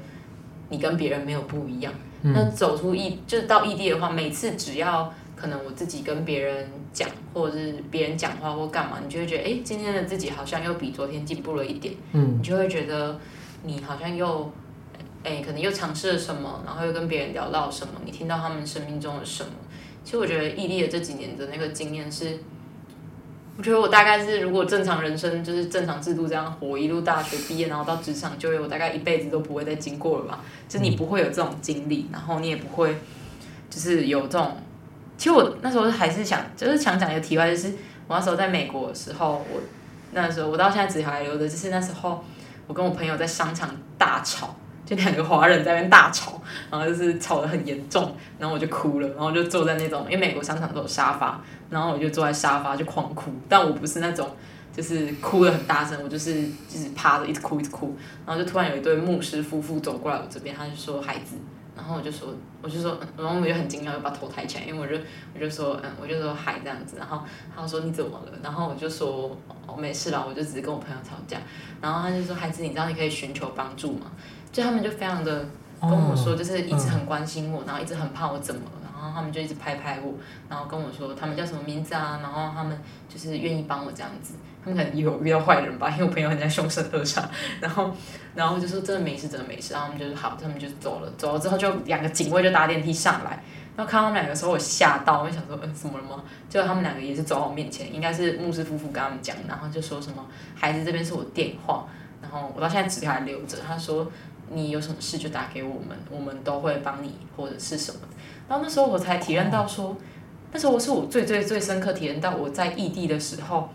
[0.68, 1.92] 你跟别人没有不一样。
[2.22, 11.94] 嗯，那走出异，就是到异地的话，每次只要可能我自己跟别人讲，或者是别人讲话或干嘛，你就会觉得，哎，今天的自己好像又比昨天进步了一点。
[12.12, 13.16] 嗯，你就会觉得
[13.62, 14.50] 你好像又，
[15.22, 19.50] 哎，可能又尝试了什么，然后又跟别人聊到什么，你听到他们生命中的什么。
[20.08, 22.38] 其实我觉得异地的这几年的那个经验是，
[23.58, 30.42] 我觉得我大概是如果正常人生就是正常制度这样活，一路大学毕业，然后到职场就业，我大概一辈子都不会再经过了吧。
[30.66, 32.96] 就你不会有这种经历，然后你也不会
[33.68, 34.56] 就是有这种。
[35.18, 37.68] 其实我那时候还是想，就是想讲一个题外，就是
[38.06, 39.60] 我那时候在美国的时候，我
[40.12, 42.24] 那时候我到现在纸条还留着，就是那时候
[42.66, 44.56] 我跟我朋友在商场大吵，
[44.88, 54.34] 就两个华人在那边大吵，然后就是吵得很严重，然后我就哭了，然后就坐在那种，因为美国商场都有沙发，然后我就坐在沙发就狂哭，但我不是那种
[54.74, 61.36] 就是哭得很大声，我就是就是趴着一直哭一直哭，然后就突然有一对牧师夫妇走过来我这边，他就说孩子。
[61.76, 65.00] 然后我就说，我就说，然后我就很惊讶，就把头抬起来，因为我就
[65.32, 66.96] 我就说，嗯，我就说嗨这样子。
[66.98, 67.22] 然后
[67.54, 68.32] 他说你怎么了？
[68.42, 69.30] 然后我就说、
[69.64, 71.38] 哦、没事了，我就只是跟我朋友吵架。
[71.80, 74.10] 然后他就说孩子，你知道你可以寻求帮助吗？
[74.52, 75.46] 就他们就非常的
[75.80, 78.62] 跟我说，就是一直很关心我，然后一直很怕我怎么。
[79.00, 80.12] 然后他们就一直拍拍我，
[80.48, 82.18] 然后跟我说他们叫什么名字啊？
[82.20, 82.76] 然后他们
[83.08, 84.34] 就是愿意帮我这样子。
[84.64, 87.22] 他们可能有遇到坏人吧，因为我朋友很在凶神恶煞，
[87.60, 87.92] 然后，
[88.34, 93.40] 然后就说真的没事，真的没事，然后他们就是好，他们就走了，走了之后就两个警卫就搭电梯上来，
[93.76, 96.24] 然后看到他们两个的时候我吓到，我就想说嗯怎么了吗？
[96.48, 100.26] 结果他们两个也是走到我面前，应该是牧师夫妇跟他们讲，然后就说什么
[100.56, 101.86] 孩子这边是我电话，
[102.20, 104.10] 然后我到现在纸条还留着，他说
[104.52, 108.00] 你有什么事就打给我们，我们都会帮你或者是什么，
[108.48, 109.96] 然后那时候我才体验到说，
[110.52, 113.68] 那时候我是我最最最深刻体验到我在异地的时候。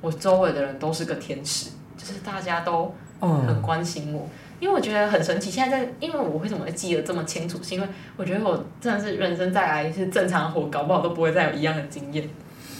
[0.00, 5.50] 我周围的人都是个天使，就是大家都很关心我，嗯、因为我觉得很神奇。
[5.50, 12.30] 现在在，因为我为什么会记得这么清楚，是因为我觉得我真的是人生再来是正常活，搞不好都不会再有一样的经验。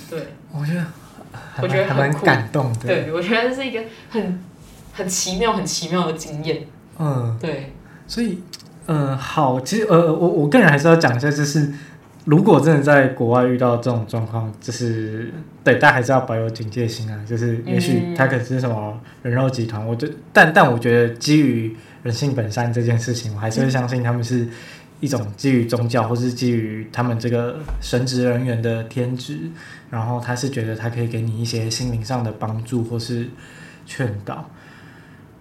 [0.08, 0.84] 对，我觉得，
[1.60, 2.86] 我觉得很感动的。
[2.86, 4.44] 对，我觉得这是一个很
[4.92, 6.64] 很奇妙、很奇妙的经验。
[6.98, 7.72] 嗯，对。
[8.06, 8.42] 所以，
[8.86, 11.72] 嗯、呃，好，其实呃，我我个人还是要讲一下，就是。
[12.24, 15.32] 如果真的在国外遇到这种状况，就是
[15.64, 17.18] 对，但还是要保有警戒心啊。
[17.26, 24.46] 就是也许他可能是什么人肉集团，我就，但但我觉得基于人性本善这件事情，我还是会相信他们是
[25.00, 29.38] 一种基于宗教，或是基于他们这个神职人员的天职，
[29.88, 33.30] 然后他是觉得他可以给你一些心灵上的帮助或是
[33.86, 34.50] 劝导。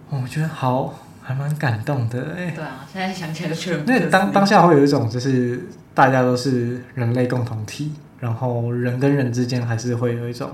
[0.08, 0.98] 我觉得好，
[1.28, 2.50] 还蛮感动的哎。
[2.50, 5.62] 对啊，现在想起来就觉得那当当下会有一种就是。
[5.94, 10.48] 大家都是人类共同体，然后人跟人之间还是会有一种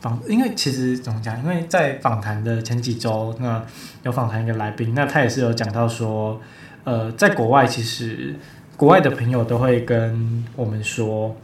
[0.00, 1.36] 访，因为其实怎么讲？
[1.42, 3.60] 因为在访谈的前几周，那
[4.04, 6.40] 有访谈一个来宾，那他也是有讲到说，
[6.84, 8.36] 呃，在国外其实
[8.76, 11.34] 国外的朋友都会跟我们说，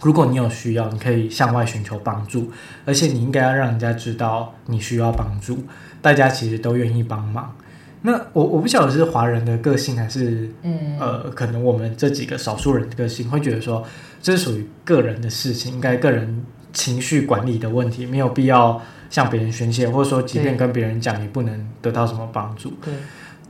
[0.00, 2.50] 如果你有需要，你可以向外寻求帮助，
[2.84, 5.64] 而且你应该要让人家知道你需要帮助，
[6.02, 7.54] 大家其实都愿意帮忙。
[8.00, 13.84] 那我我不晓得是华人的个性还是，嗯，呃，可能我们这几个少数人的个性会觉得说，
[14.22, 18.80] 这是属于个人的事情，应该个人情绪管理的问题，没有必要
[19.10, 22.72] 向别人宣泄，或者说即便跟别人讲，也不能得到什么帮助。
[22.84, 22.94] 对。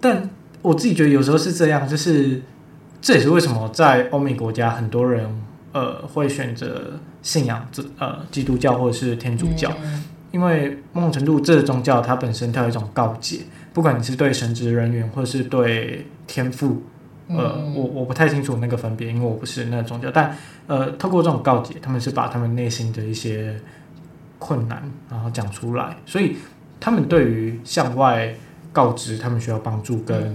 [0.00, 0.30] 但
[0.62, 2.40] 我自己觉得有时候是这样，就是
[3.02, 5.28] 这也是为什么在欧美国家很多人
[5.72, 13.40] 呃会选择信仰这呃基督教或者是天主教，嗯、因为某种程度这个宗教它本身它有一种告诫。
[13.78, 16.82] 不管你是对神职人员，或是对天赋，
[17.28, 20.10] 呃，嗯、我我不太清楚那个分别，因为我不是那个宗教。
[20.10, 23.54] 但呃，透过这种告解，他们是把他们内心的一些
[24.40, 25.96] 困难，然后讲出来。
[26.04, 26.38] 所以
[26.80, 28.34] 他们对于向外
[28.72, 30.34] 告知他们需要帮助跟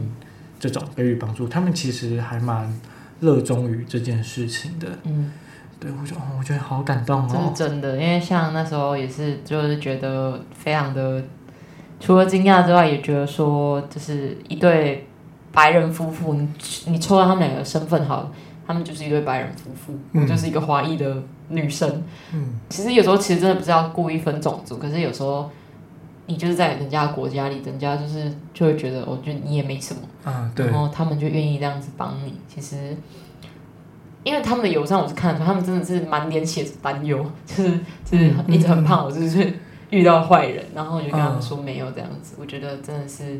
[0.57, 2.73] 这种给予帮助，他们其实还蛮
[3.19, 4.87] 热衷于这件事情的。
[5.03, 5.33] 嗯，
[5.81, 7.97] 对，我觉得，我觉得好感动哦，这是真的。
[7.97, 11.21] 因为像那时候也是，就是觉得非常的。
[12.05, 15.07] 除了惊讶之外，也觉得说，就是一对
[15.53, 16.45] 白人夫妇，你
[16.87, 18.31] 你抽到他们两个身份好了，
[18.67, 22.03] 他们就是一对白人夫妇，嗯、就是一个华裔的女生。
[22.33, 25.49] 嗯，其实有时候其实真的不是要故意分种族，可是有时候
[26.25, 32.33] 你就是在人家国家里，人家就是就会觉得，我觉得你也没什么啊，对，然后他们就愿意这样子帮你。
[32.53, 32.97] 其实，
[34.25, 39.53] 因为他们的友善，我是看得出他们真的是满脸写着担忧，就是就是一直很怕我，就是。
[39.93, 42.33] 遇到坏人，然后我就跟他们说没有这样子。
[42.35, 43.39] 嗯、我觉得真的是，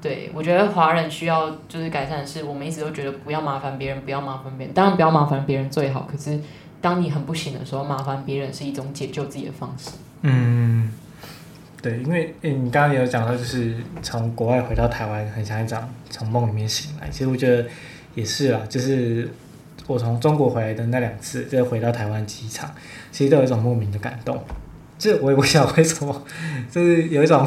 [0.00, 4.74] 对，我觉得华人需要就是改善的是，我们一直都觉得不要麻烦别人，不要麻烦别人。
[4.74, 6.40] 当然不要麻烦别人最好，可是
[6.80, 9.90] 当你很不行的时候，麻烦别人是一种解救自己的方式。
[10.22, 10.90] 嗯，
[11.82, 17.08] 对，因为诶，你刚刚也有讲到，就是从国外回到台湾，很像一张从梦里面醒来。
[17.10, 17.68] 其实我觉得
[18.14, 19.28] 也是啊，就是
[19.86, 22.70] 我从中国回来的那两次，就回到台湾机场，
[23.12, 24.42] 其实都有一种莫名的感动。
[24.98, 26.24] 这我也不晓得为什么，
[26.70, 27.46] 就是有一种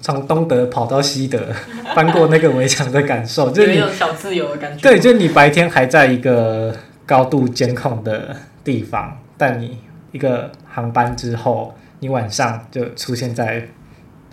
[0.00, 1.40] 从东德跑到西德，
[1.94, 4.82] 翻过那个围墙的感受，就是有小自由的感觉。
[4.82, 6.76] 对，就是你白天还在一个
[7.06, 8.34] 高度监控的
[8.64, 9.78] 地方，但你
[10.12, 13.68] 一个航班之后，你晚上就出现在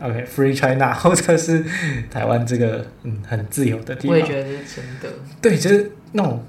[0.01, 1.63] OK Free China 或者是
[2.09, 4.11] 台湾这个嗯很自由的地方。
[4.11, 5.09] 我也觉得是真的。
[5.41, 6.43] 对，就是那种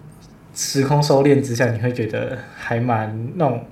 [0.55, 3.65] 时空收敛之下，你会觉得还蛮那种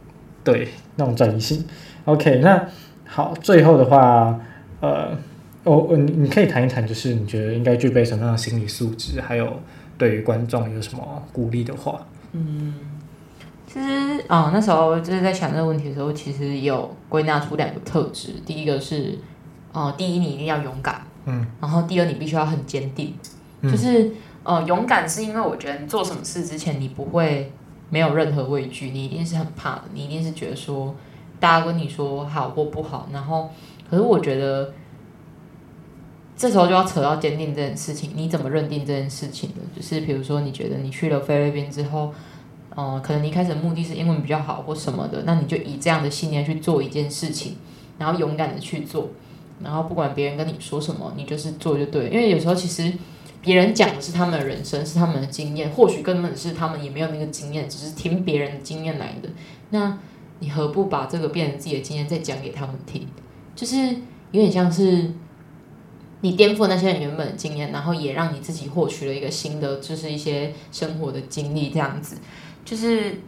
[0.45, 1.65] 对那种转移性。
[2.07, 2.69] OK，那
[3.07, 4.39] 好，最后的话，
[4.81, 5.17] 呃，
[5.63, 9.61] 我我你你可以谈一谈，就是你觉得应该具备什么样的心理素质，还有
[9.97, 12.07] 对于观众有什么鼓励的话？
[12.33, 12.75] 嗯，
[13.67, 19.19] 其实啊、哦，那时候就是在想这个问题的时候，其实有归纳出两个特质，第一个是，
[19.73, 23.15] 哦，第一你一定要勇敢，嗯，然后第二你必须要很坚定，
[23.63, 24.11] 嗯、就是
[24.43, 27.51] 呃，勇敢是因为我觉得你做什么事之前，你不会
[27.89, 30.95] 没有任何畏惧，你一定是很怕的，你一定是觉得说。
[31.45, 33.51] 大家跟你说好或不好，然后
[33.91, 34.73] 可是我觉得
[36.35, 38.13] 这时候就要扯到坚定这件事情。
[38.15, 39.57] 你怎么认定这件事情的？
[39.77, 42.15] 就是比如说，你觉得你去了菲律宾之后，
[42.75, 47.57] 嗯、可能你一开始的目的是英文比较好或什么的，那你就以这样的信念去做一件事情，
[47.99, 49.11] 然后勇敢的去做，
[49.63, 52.09] 然后不管别人跟你说什么，你就是做就对。
[52.09, 52.91] 因为有时候其实
[53.43, 59.29] 别人讲的是他们的人生，是他们的经验，或许根本是他们也没有那个经验，只是听别人的经验来的。
[59.69, 59.99] 那
[60.41, 63.07] 你何不把这个变成自己的经验，再讲给他们听？
[63.55, 63.77] 就是
[64.33, 65.13] 有点像是
[66.21, 72.17] 你颠覆那些人原本的经验，然后也让你自己获取了一个新的，就是一些生活的经历，这样子。
[72.65, 73.21] 就是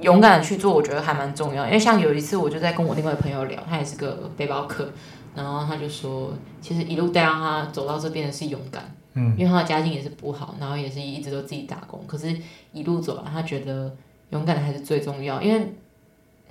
[0.00, 1.64] 勇敢的去做，我觉得还蛮重要。
[1.66, 4.90] 因为像有一次，我就在跟我另外朋友聊，他也是个背包客，
[5.34, 12.36] 然后他就说，其实一路带让他走到这边的是勇敢，嗯，因为他的家境也是不好，然后也是一直都自己打工，可是
[12.72, 13.94] 一路走来，他觉得
[14.30, 15.72] 勇敢的还是最重要，因为。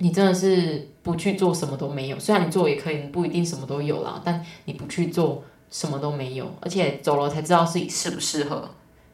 [0.02, 8.70] 你真的是不去做什么都没有，虽然你做也可以，你不一定什么都有啦，但你不去做什么都没有，而且走了才知道自己适不适合。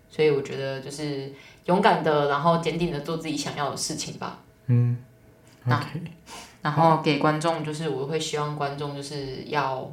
[0.09, 1.33] 所以我觉得就是
[1.65, 4.39] 勇敢的，然后坚定的做自己想要的事情吧。
[4.67, 4.97] 嗯
[5.67, 5.71] ，okay.
[5.73, 5.87] 那
[6.63, 9.91] 然后给观众就是我会希望观众就是要，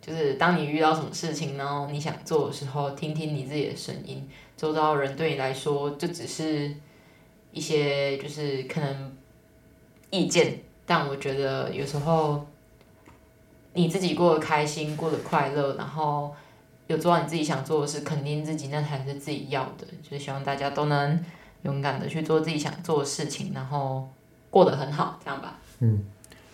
[0.00, 4.26] 就是当你遇到什么事情，然后你想做的时候，听听你自己的声音，
[4.56, 6.74] 周遭人对你来说就只是
[7.52, 9.12] 一些就是可能。
[10.14, 12.46] 意见，但我觉得有时候
[13.72, 16.34] 你自己过得开心，过得快乐，然后
[16.86, 19.86] 有做到你自己想做的事，肯定自己，那才是自己要的。
[20.02, 21.18] 就是希望大家都能
[21.62, 24.06] 勇敢的去做自己想做的事情，然后
[24.50, 25.58] 过得很好，这样吧。
[25.80, 26.04] 嗯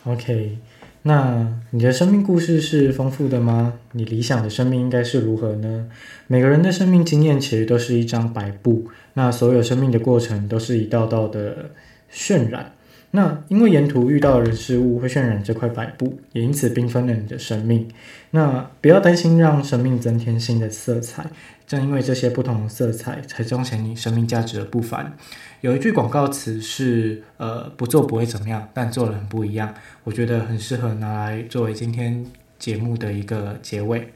[0.05, 0.59] ，OK，
[1.03, 3.73] 那你的生命故事是丰富的吗？
[3.91, 5.91] 你理想的生命应该是如何呢？
[6.29, 8.89] 每个人的生命经验其实都是一张白布，
[9.19, 11.71] 那所有生命的过程都是一道道的
[12.09, 12.73] 渲染。
[13.11, 17.89] 那因为沿途遇到的人事物会渲染这块白布，也因此缤纷了你的生命。
[18.31, 21.27] 那不要担心让生命增添新的色彩，
[21.67, 25.17] 正因为这些不同的色彩，才彰显你生命价值的不凡。
[25.63, 29.75] 有一句广告词是：呃，不做不会怎么样，但做了很不一样。
[30.05, 32.25] 我觉得很适合拿来作为今天
[32.59, 34.13] 节目的一个结尾。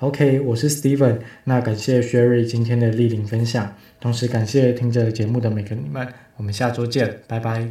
[0.00, 3.74] OK，我是 Steven，那感谢 Sherry 今天的莅临分享，
[4.04, 7.70] 同时感谢听着节目的每个你们，我们下周见，拜拜。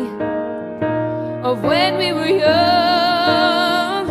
[1.51, 4.05] of when we were young.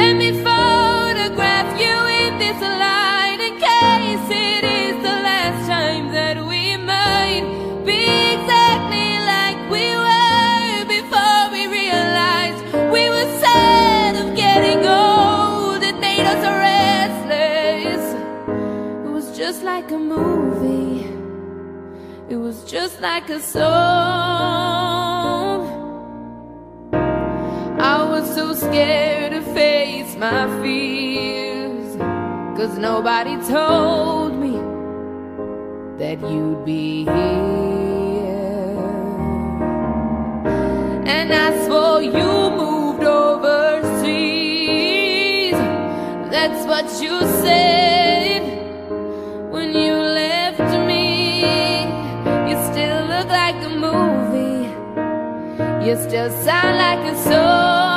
[0.00, 6.36] Let me photograph you in this light in case it is the last time that
[6.50, 7.44] we might
[7.84, 8.02] be
[8.36, 12.60] exactly like we were before we realized
[12.94, 15.82] we were sad of getting old.
[15.82, 18.04] It made us restless.
[19.06, 21.00] It was just like a movie.
[22.32, 25.07] It was just like a song.
[28.58, 31.96] Scared to face my fears,
[32.56, 34.54] cause nobody told me
[35.98, 37.14] that you'd be here.
[41.06, 43.92] And I swore you moved overseas,
[46.34, 48.42] that's what you said
[49.52, 51.84] when you left me
[52.48, 54.68] You still look like a movie
[55.86, 57.87] You still sound like a song.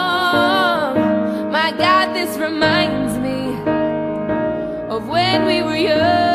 [2.22, 3.50] This reminds me
[4.96, 6.31] of when we were young.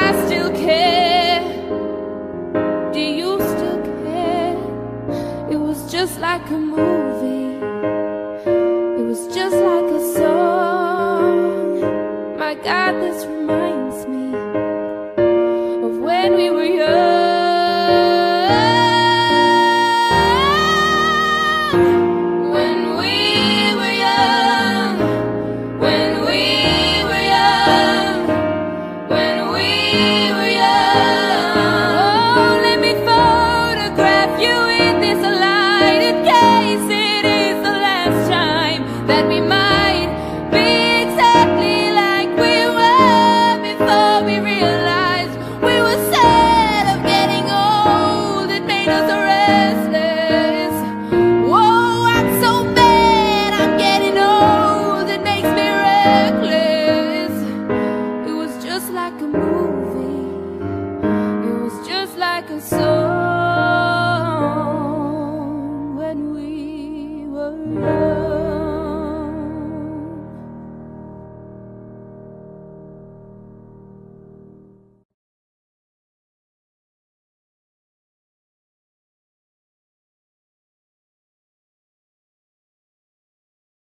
[0.00, 0.31] That's